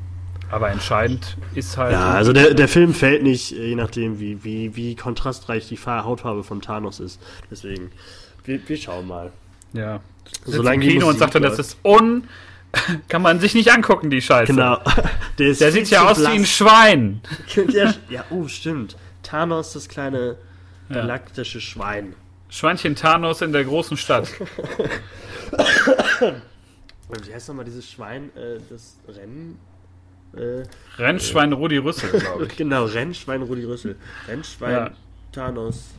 [0.49, 1.93] aber entscheidend ist halt.
[1.93, 5.77] Ja, also der, der Film fällt nicht, äh, je nachdem, wie, wie, wie kontrastreich die
[5.77, 7.19] Fa- Hautfarbe von Thanos ist.
[7.49, 7.91] Deswegen,
[8.45, 9.31] wir, wir schauen mal.
[9.73, 9.99] Ja.
[10.45, 11.59] Solange im Kino und sagt dann, das läuft.
[11.71, 12.23] ist un.
[13.07, 14.51] Kann man sich nicht angucken, die Scheiße.
[14.53, 14.79] Genau.
[15.39, 16.49] Der, Der sieht ja aus wie ein blass.
[16.49, 17.21] Schwein.
[17.71, 18.95] ja, ja, oh, stimmt.
[19.33, 20.37] Thanos, das kleine
[20.89, 22.15] galaktische Schwein.
[22.49, 24.31] Schweinchen Thanos in der großen Stadt.
[27.09, 29.57] Wie heißt nochmal dieses Schwein, äh, das Rennen?
[30.35, 30.65] Äh,
[30.99, 32.55] Rennschwein Rudi Rüssel, glaube ich.
[32.57, 33.95] genau, Rennschwein Rudi Rüssel.
[34.27, 34.91] Rennschwein Ja.
[35.31, 35.95] Thanos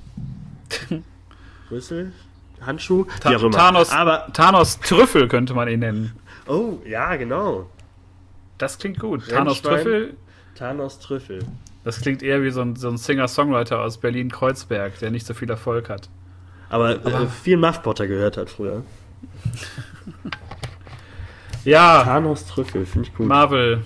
[1.72, 2.12] Rüssel?
[2.61, 3.05] Handschuh?
[3.20, 3.51] Ta Wie auch immer.
[3.51, 6.12] Thanos, Aber, Thanos Trüffel könnte man ihn nennen.
[6.47, 7.68] oh, ja, genau.
[8.59, 9.28] Das klingt gut.
[9.28, 9.61] Thanos.
[9.61, 10.16] Trüffel,
[10.55, 11.45] Thanos Trüffel.
[11.85, 15.51] Das klingt eher wie so ein, so ein Singer-Songwriter aus Berlin-Kreuzberg, der nicht so viel
[15.51, 16.09] Erfolg hat.
[16.70, 18.82] Aber, äh, viel Muff Potter gehört hat früher.
[21.64, 23.26] Ja, Thanos Trüffel, finde ich gut.
[23.26, 23.82] Marvel.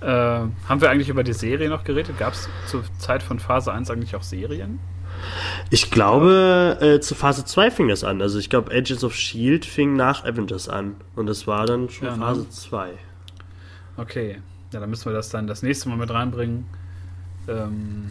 [0.00, 2.18] Äh, haben wir eigentlich über die Serie noch geredet?
[2.18, 4.80] Gab es zur Zeit von Phase 1 eigentlich auch Serien?
[5.70, 8.20] Ich glaube, äh, zu Phase 2 fing das an.
[8.20, 9.68] Also ich glaube, Agents of S.H.I.E.L.D.
[9.68, 10.96] fing nach Avengers an.
[11.14, 12.24] Und das war dann schon Ja, ne?
[12.24, 12.90] Phase 2.
[13.98, 14.38] Okay,
[14.72, 16.66] ja, dann müssen wir das dann das nächste Mal mit reinbringen.
[17.48, 18.10] Ähm,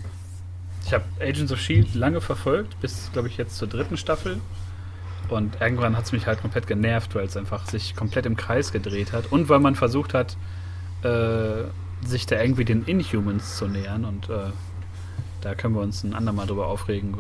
[0.86, 4.40] ich habe Agents of Shield lange verfolgt, bis, glaube ich, jetzt zur dritten Staffel.
[5.30, 8.72] Und irgendwann hat es mich halt komplett genervt, weil es einfach sich komplett im Kreis
[8.72, 9.32] gedreht hat.
[9.32, 10.36] Und weil man versucht hat,
[11.04, 11.64] äh,
[12.06, 14.06] sich da irgendwie den Inhumans zu nähern.
[14.06, 14.52] Und äh,
[15.42, 17.16] da können wir uns ein andermal drüber aufregen,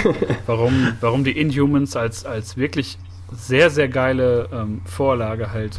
[0.46, 2.98] warum, warum die Inhumans als, als wirklich
[3.32, 5.78] sehr, sehr geile ähm, Vorlage halt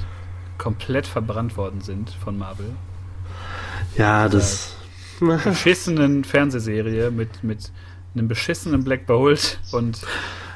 [0.58, 2.76] komplett verbrannt worden sind von Marvel.
[4.00, 4.74] Ja, das.
[5.20, 7.72] Beschissenen Fernsehserie mit, mit
[8.16, 10.00] einem beschissenen Black Bolt und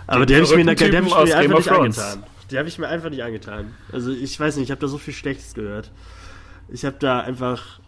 [0.07, 2.23] Aber die habe ich mir, in der- die hab ich mir einfach nicht angetan.
[2.49, 3.73] Die habe ich mir einfach nicht angetan.
[3.91, 5.91] Also ich weiß nicht, ich habe da so viel Schlechtes gehört.
[6.69, 7.79] Ich habe da einfach.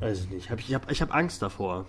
[0.00, 1.86] Weiß ich nicht, hab, ich habe ich hab Angst davor.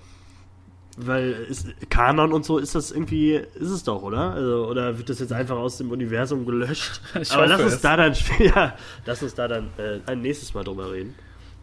[0.97, 4.31] Weil ist, Kanon und so ist das irgendwie, ist es doch, oder?
[4.31, 7.01] Also, oder wird das jetzt einfach aus dem Universum gelöscht?
[7.21, 7.81] Ich Aber lass uns es.
[7.81, 8.75] da dann, ja,
[9.05, 11.13] lass uns da dann äh, ein nächstes Mal drüber reden.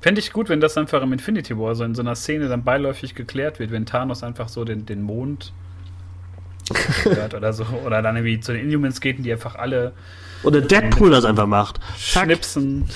[0.03, 2.64] Fände ich gut, wenn das einfach im Infinity War so in so einer Szene dann
[2.64, 5.53] beiläufig geklärt wird, wenn Thanos einfach so den, den Mond
[7.05, 7.64] hört oder so.
[7.86, 9.92] Oder dann irgendwie zu den Inhumans geht die einfach alle
[10.42, 11.78] Oder Deadpool das einfach macht.
[11.96, 12.88] Schnipsen.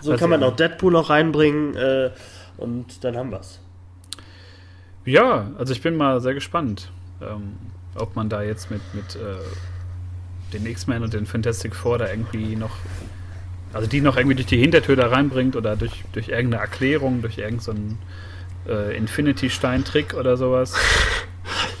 [0.00, 2.10] so kann man auch Deadpool auch reinbringen äh,
[2.56, 3.60] und dann haben wir's.
[5.04, 6.90] Ja, also ich bin mal sehr gespannt,
[7.22, 7.56] ähm,
[7.94, 9.36] ob man da jetzt mit, mit äh,
[10.52, 12.76] den X-Men und den Fantastic Four da irgendwie noch,
[13.72, 17.38] also die noch irgendwie durch die Hintertür da reinbringt oder durch, durch irgendeine Erklärung, durch
[17.38, 17.98] irgendeinen
[18.64, 20.74] so äh, Infinity-Stein-Trick oder sowas.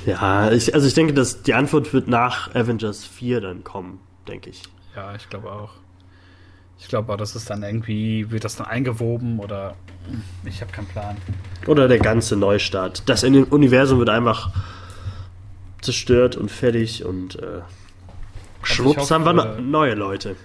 [0.06, 4.50] Ja, ich, also ich denke, dass die Antwort wird nach Avengers 4 dann kommen, denke
[4.50, 4.62] ich.
[4.94, 5.72] Ja, ich glaube auch.
[6.78, 9.74] Ich glaube auch, dass es dann irgendwie, wird das dann eingewoben oder
[10.44, 11.16] ich habe keinen Plan.
[11.66, 13.08] Oder der ganze Neustart.
[13.08, 14.52] Das in dem Universum wird einfach
[15.80, 17.62] zerstört und fertig und äh,
[18.62, 20.36] schwupps hoffe, haben wir neue Leute.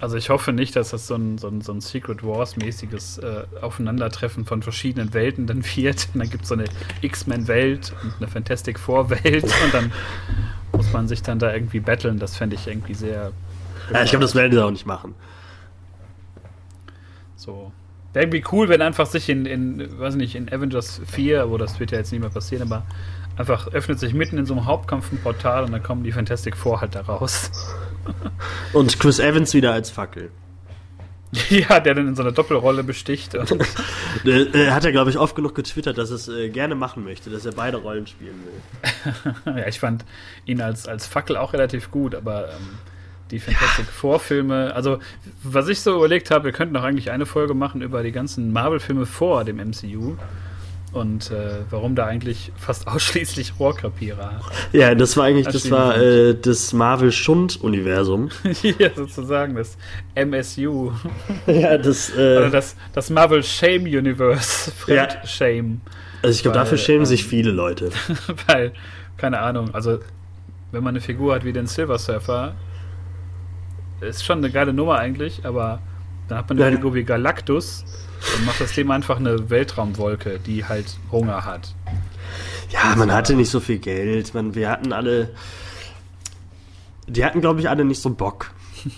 [0.00, 3.44] Also ich hoffe nicht, dass das so ein, so ein, so ein Secret Wars-mäßiges äh,
[3.60, 6.08] Aufeinandertreffen von verschiedenen Welten dann wird.
[6.12, 6.64] Und dann gibt es so eine
[7.00, 9.92] X-Men-Welt und eine Fantastic Four-Welt und dann
[10.72, 12.18] muss man sich dann da irgendwie battlen.
[12.18, 13.32] Das fände ich irgendwie sehr.
[13.92, 15.14] Ja, ich glaube, das werden sie auch nicht machen.
[17.36, 17.72] So.
[18.12, 21.80] Wäre irgendwie cool, wenn einfach sich in, in, weiß nicht, in Avengers 4, wo das
[21.80, 22.84] wird ja jetzt nicht mehr passieren, aber
[23.36, 26.56] einfach öffnet sich mitten in so einem Hauptkampf ein Portal und dann kommen die Fantastic
[26.56, 27.50] Four halt da raus.
[28.72, 30.30] Und Chris Evans wieder als Fackel.
[31.50, 33.34] ja, der dann in so einer Doppelrolle besticht.
[33.34, 33.52] Und
[34.24, 37.30] Äh, hat er, glaube ich, oft genug getwittert, dass er es äh, gerne machen möchte,
[37.30, 39.34] dass er beide Rollen spielen will.
[39.56, 40.04] ja, ich fand
[40.46, 42.78] ihn als, als Fackel auch relativ gut, aber ähm,
[43.30, 44.98] die Fantastic Four-Filme, also
[45.42, 48.52] was ich so überlegt habe, wir könnten auch eigentlich eine Folge machen über die ganzen
[48.52, 50.16] Marvel-Filme vor dem MCU
[50.94, 54.40] und äh, warum da eigentlich fast ausschließlich Rohrkrepierer
[54.72, 58.30] Ja, das war eigentlich, das war äh, das Marvel-Schund-Universum.
[58.62, 59.76] hier sozusagen das
[60.14, 60.92] MSU
[61.46, 65.08] ja, das, oder äh, das, das Marvel Shame Universe, Ja.
[65.08, 65.80] Fremd-Shame.
[66.22, 67.90] also ich glaube, dafür schämen sich ähm, viele Leute.
[68.46, 68.72] Weil,
[69.16, 69.98] keine Ahnung, also
[70.70, 72.54] wenn man eine Figur hat wie den Silver Surfer,
[74.00, 75.80] ist schon eine geile Nummer eigentlich, aber
[76.28, 77.84] Dann hat man eine Figur wie Galactus
[78.36, 81.74] und macht das dem einfach eine Weltraumwolke, die halt Hunger hat.
[82.70, 84.34] Ja, man hatte nicht so viel Geld.
[84.34, 85.30] Man, wir hatten alle.
[87.06, 88.50] Die hatten, glaube ich, alle nicht so Bock.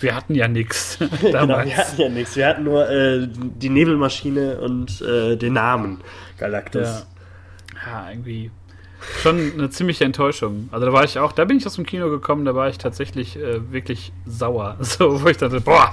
[0.00, 0.96] Wir hatten ja nichts.
[1.20, 2.34] genau, wir hatten ja nichts.
[2.34, 6.00] Wir hatten nur äh, die Nebelmaschine und äh, den Namen
[6.38, 7.04] Galactus.
[7.84, 8.06] Ja.
[8.06, 8.50] ja, irgendwie
[9.20, 10.70] schon eine ziemliche Enttäuschung.
[10.72, 12.78] Also da war ich auch, da bin ich aus dem Kino gekommen, da war ich
[12.78, 14.78] tatsächlich äh, wirklich sauer.
[14.80, 15.92] So, wo ich dachte, boah,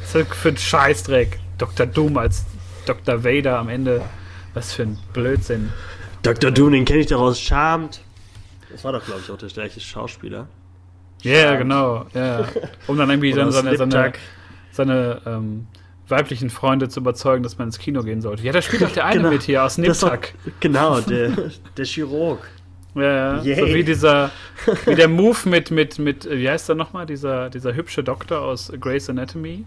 [0.00, 1.38] was für ein Scheißdreck.
[1.58, 1.86] Dr.
[1.86, 2.44] Doom als
[2.86, 3.24] Dr.
[3.24, 4.02] Vader am Ende.
[4.54, 5.70] Was für ein Blödsinn.
[6.22, 6.50] Dr.
[6.50, 8.00] Doom, den kenne ich daraus, Charmed.
[8.70, 10.48] Das war doch, glaube ich, auch der gleiche Schauspieler.
[11.22, 12.06] Ja, yeah, genau.
[12.14, 12.46] Ja.
[12.86, 14.12] Um dann irgendwie dann seine, seine,
[14.70, 15.66] seine ähm,
[16.08, 18.42] weiblichen Freunde zu überzeugen, dass man ins Kino gehen sollte.
[18.42, 19.30] Ja, da spielt doch der eine genau.
[19.30, 20.34] mit hier aus Niptak.
[20.60, 21.32] Genau, der,
[21.76, 22.40] der Chirurg.
[22.94, 23.56] Ja, ja.
[23.56, 24.30] So wie dieser,
[24.86, 28.72] wie der Move mit, mit, mit, wie heißt er nochmal, dieser, dieser hübsche Doktor aus
[28.80, 29.64] Grey's Anatomy.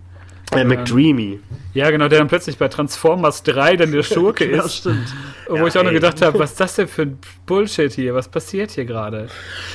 [0.51, 1.39] Äh, McDreamy.
[1.73, 4.77] Ja, genau, der dann plötzlich bei Transformers 3 dann der Schurke genau, ist.
[4.77, 5.13] stimmt.
[5.47, 5.83] Wo ja, ich auch ey.
[5.83, 8.15] nur gedacht habe, was ist das denn für ein Bullshit hier?
[8.15, 9.27] Was passiert hier gerade?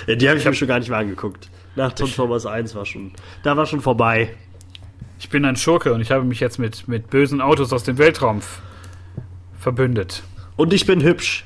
[0.07, 1.49] Ja, die habe ich, ich hab, mir schon gar nicht mehr angeguckt.
[1.77, 3.13] Nach Transformers 1 war schon,
[3.43, 4.35] da war schon vorbei.
[5.19, 7.99] Ich bin ein Schurke und ich habe mich jetzt mit, mit bösen Autos aus dem
[7.99, 8.43] Weltraum
[9.59, 10.23] verbündet.
[10.57, 11.45] Und ich bin hübsch.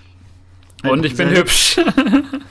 [0.82, 1.76] Und ich bin hübsch.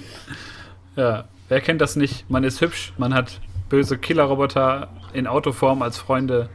[0.96, 2.30] ja, wer kennt das nicht?
[2.30, 6.50] Man ist hübsch, man hat böse Killerroboter in Autoform als Freunde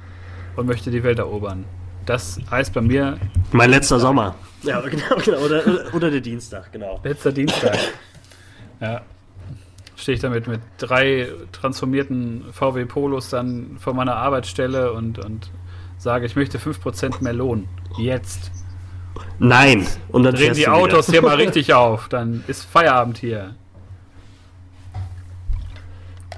[0.56, 1.64] und möchte die Welt erobern.
[2.06, 3.18] Das heißt bei mir.
[3.52, 4.34] Mein letzter Sommer.
[4.62, 5.38] Ja, genau, genau.
[5.38, 7.00] Oder, oder der Dienstag, genau.
[7.04, 7.78] Letzter Dienstag.
[8.80, 9.02] Ja.
[9.96, 15.50] Stehe ich damit mit drei transformierten VW Polos dann vor meiner Arbeitsstelle und, und
[15.98, 17.68] sage, ich möchte 5% mehr Lohn.
[17.98, 18.50] Jetzt.
[19.38, 19.86] Nein.
[20.08, 22.08] Und dann drehen die Autos hier mal richtig auf.
[22.08, 23.54] Dann ist Feierabend hier.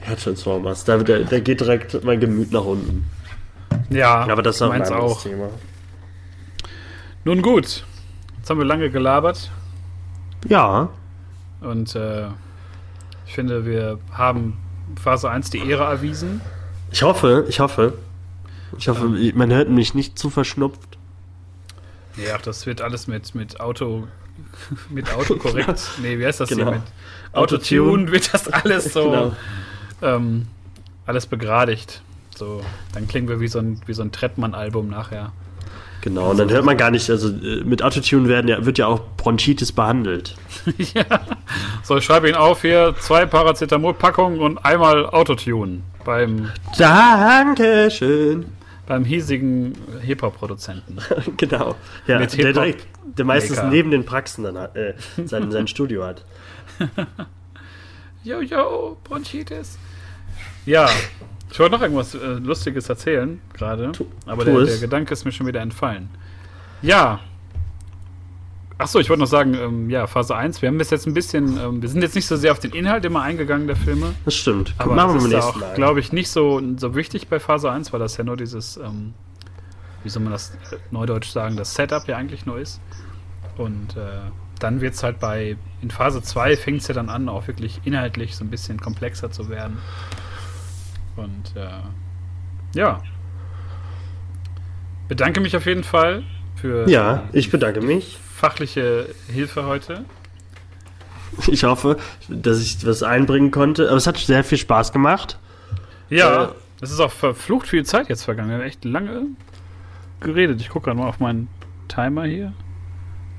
[0.06, 0.84] Ja, Transformers.
[0.84, 3.06] Da, da, da geht direkt mein Gemüt nach unten.
[3.90, 5.22] Ja, aber das ist ein auch.
[5.22, 5.48] Thema.
[7.24, 7.84] Nun gut.
[8.38, 9.50] Jetzt haben wir lange gelabert.
[10.48, 10.90] Ja.
[11.60, 12.26] Und äh,
[13.26, 14.58] ich finde, wir haben
[15.02, 16.40] Phase 1 die Ehre erwiesen.
[16.90, 17.94] Ich hoffe, ich hoffe.
[18.78, 20.98] Ich hoffe, ähm, man hört mich nicht zu verschnupft.
[22.16, 24.06] Ja, das wird alles mit, mit Auto
[24.90, 25.92] mit Autokorrekt.
[26.02, 26.64] nee, wie heißt das genau.
[26.64, 26.72] hier?
[26.72, 26.82] Mit
[27.32, 29.36] Autotune wird das alles so genau.
[30.02, 30.46] ähm,
[31.06, 32.02] alles begradigt.
[32.36, 32.62] So,
[32.92, 35.32] dann klingen wir wie so ein, wie so ein Trettmann-Album nachher.
[36.04, 38.88] Genau, und dann hört man gar nicht, also äh, mit Autotune werden ja, wird ja
[38.88, 40.36] auch Bronchitis behandelt.
[40.94, 41.04] ja.
[41.82, 48.44] So, ich schreibe ihn auf hier, zwei Paracetamol-Packungen und einmal Autotune beim Dankeschön.
[48.86, 49.72] Beim hiesigen
[50.02, 50.98] Hip-Hop-Produzenten.
[51.38, 51.74] genau.
[52.06, 54.92] Ja, mit der, direkt, der meistens neben den Praxen dann hat, äh,
[55.24, 56.22] sein, sein Studio hat.
[58.24, 59.78] Jojo, Bronchitis.
[60.66, 60.90] Ja,
[61.54, 63.92] ich wollte noch irgendwas äh, Lustiges erzählen gerade,
[64.26, 66.08] aber der, der, Gedanke ist mir schon wieder entfallen.
[66.82, 67.20] Ja.
[68.76, 71.56] Achso, ich wollte noch sagen, ähm, ja, Phase 1, wir haben bis jetzt ein bisschen,
[71.56, 74.16] ähm, wir sind jetzt nicht so sehr auf den Inhalt immer eingegangen der Filme.
[74.24, 74.74] Das stimmt.
[74.78, 78.00] Aber Machen das ist auch, glaube ich, nicht so, so wichtig bei Phase 1, weil
[78.00, 79.14] das ja nur dieses, ähm,
[80.02, 80.58] wie soll man das
[80.90, 82.80] neudeutsch sagen, das Setup ja eigentlich nur ist.
[83.56, 84.22] Und äh,
[84.58, 87.80] dann wird es halt bei, in Phase 2 fängt es ja dann an, auch wirklich
[87.84, 89.78] inhaltlich so ein bisschen komplexer zu werden.
[91.16, 93.02] Und äh, ja.
[95.08, 96.24] Bedanke mich auf jeden Fall
[96.56, 96.88] für.
[96.88, 98.18] Ja, ich bedanke mich.
[98.34, 100.04] Fachliche Hilfe heute.
[101.48, 101.96] Ich hoffe,
[102.28, 103.88] dass ich was einbringen konnte.
[103.88, 105.38] Aber es hat sehr viel Spaß gemacht.
[106.08, 106.48] Ja, äh,
[106.80, 108.50] es ist auch verflucht viel Zeit jetzt vergangen.
[108.50, 109.26] Wir haben echt lange
[110.20, 110.60] geredet.
[110.60, 111.48] Ich gucke gerade mal auf meinen
[111.88, 112.52] Timer hier.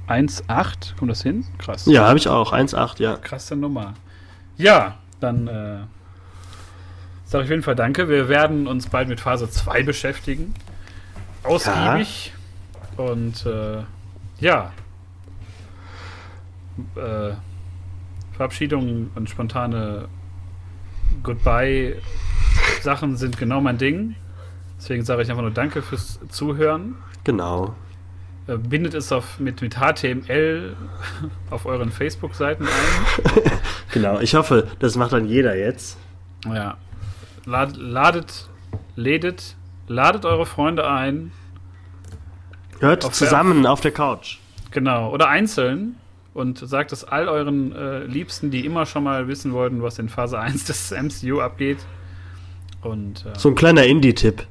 [0.07, 1.45] 1,8, kommt das hin?
[1.57, 1.85] Krass.
[1.87, 2.53] Ja, habe ich auch.
[2.53, 3.17] 1,8, ja.
[3.17, 3.95] Krasse Nummer.
[4.57, 5.79] Ja, dann äh,
[7.35, 8.07] Sag ich auf jeden Fall danke.
[8.07, 10.53] Wir werden uns bald mit Phase 2 beschäftigen.
[11.43, 12.31] Ausgiebig.
[12.97, 13.03] Ja.
[13.03, 13.83] Und äh,
[14.39, 14.71] ja.
[16.95, 17.33] Äh,
[18.31, 20.07] Verabschiedungen und spontane
[21.23, 24.15] Goodbye-Sachen sind genau mein Ding.
[24.77, 26.95] Deswegen sage ich einfach nur Danke fürs Zuhören.
[27.25, 27.75] Genau.
[28.47, 30.73] Äh, bindet es auf, mit, mit HTML
[31.49, 32.71] auf euren Facebook-Seiten ein.
[33.91, 35.97] genau, ich hoffe, das macht dann jeder jetzt.
[36.45, 36.77] Ja
[37.45, 38.49] lad, ladet,
[38.95, 39.55] ledet,
[39.87, 41.31] ladet eure Freunde ein.
[42.79, 44.37] Hört auf zusammen der, auf der Couch.
[44.71, 45.95] Genau, oder einzeln
[46.33, 50.09] und sagt es all euren äh, Liebsten, die immer schon mal wissen wollten, was in
[50.09, 50.91] Phase 1 des
[51.23, 51.79] MCU abgeht.
[52.81, 54.45] Und, äh, so ein kleiner Indie-Tipp.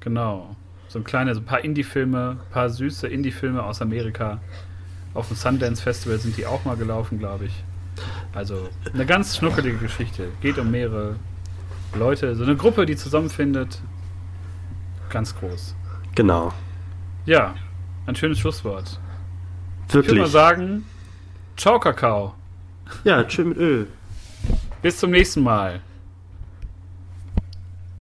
[0.00, 0.54] Genau.
[0.88, 4.40] So ein kleiner, so ein paar Indie-Filme, ein paar süße Indie-Filme aus Amerika.
[5.14, 7.64] Auf dem Sundance Festival sind die auch mal gelaufen, glaube ich.
[8.34, 10.28] Also eine ganz schnuckelige Geschichte.
[10.42, 11.16] Geht um mehrere
[11.96, 13.80] Leute, so eine Gruppe, die zusammenfindet.
[15.10, 15.74] Ganz groß.
[16.14, 16.52] Genau.
[17.24, 17.54] Ja,
[18.06, 19.00] ein schönes Schlusswort.
[19.88, 20.04] Wirklich.
[20.04, 20.84] Ich würde mal sagen,
[21.56, 22.34] ciao Kakao.
[23.04, 23.88] Ja, tschüss mit Öl.
[24.82, 25.80] Bis zum nächsten Mal.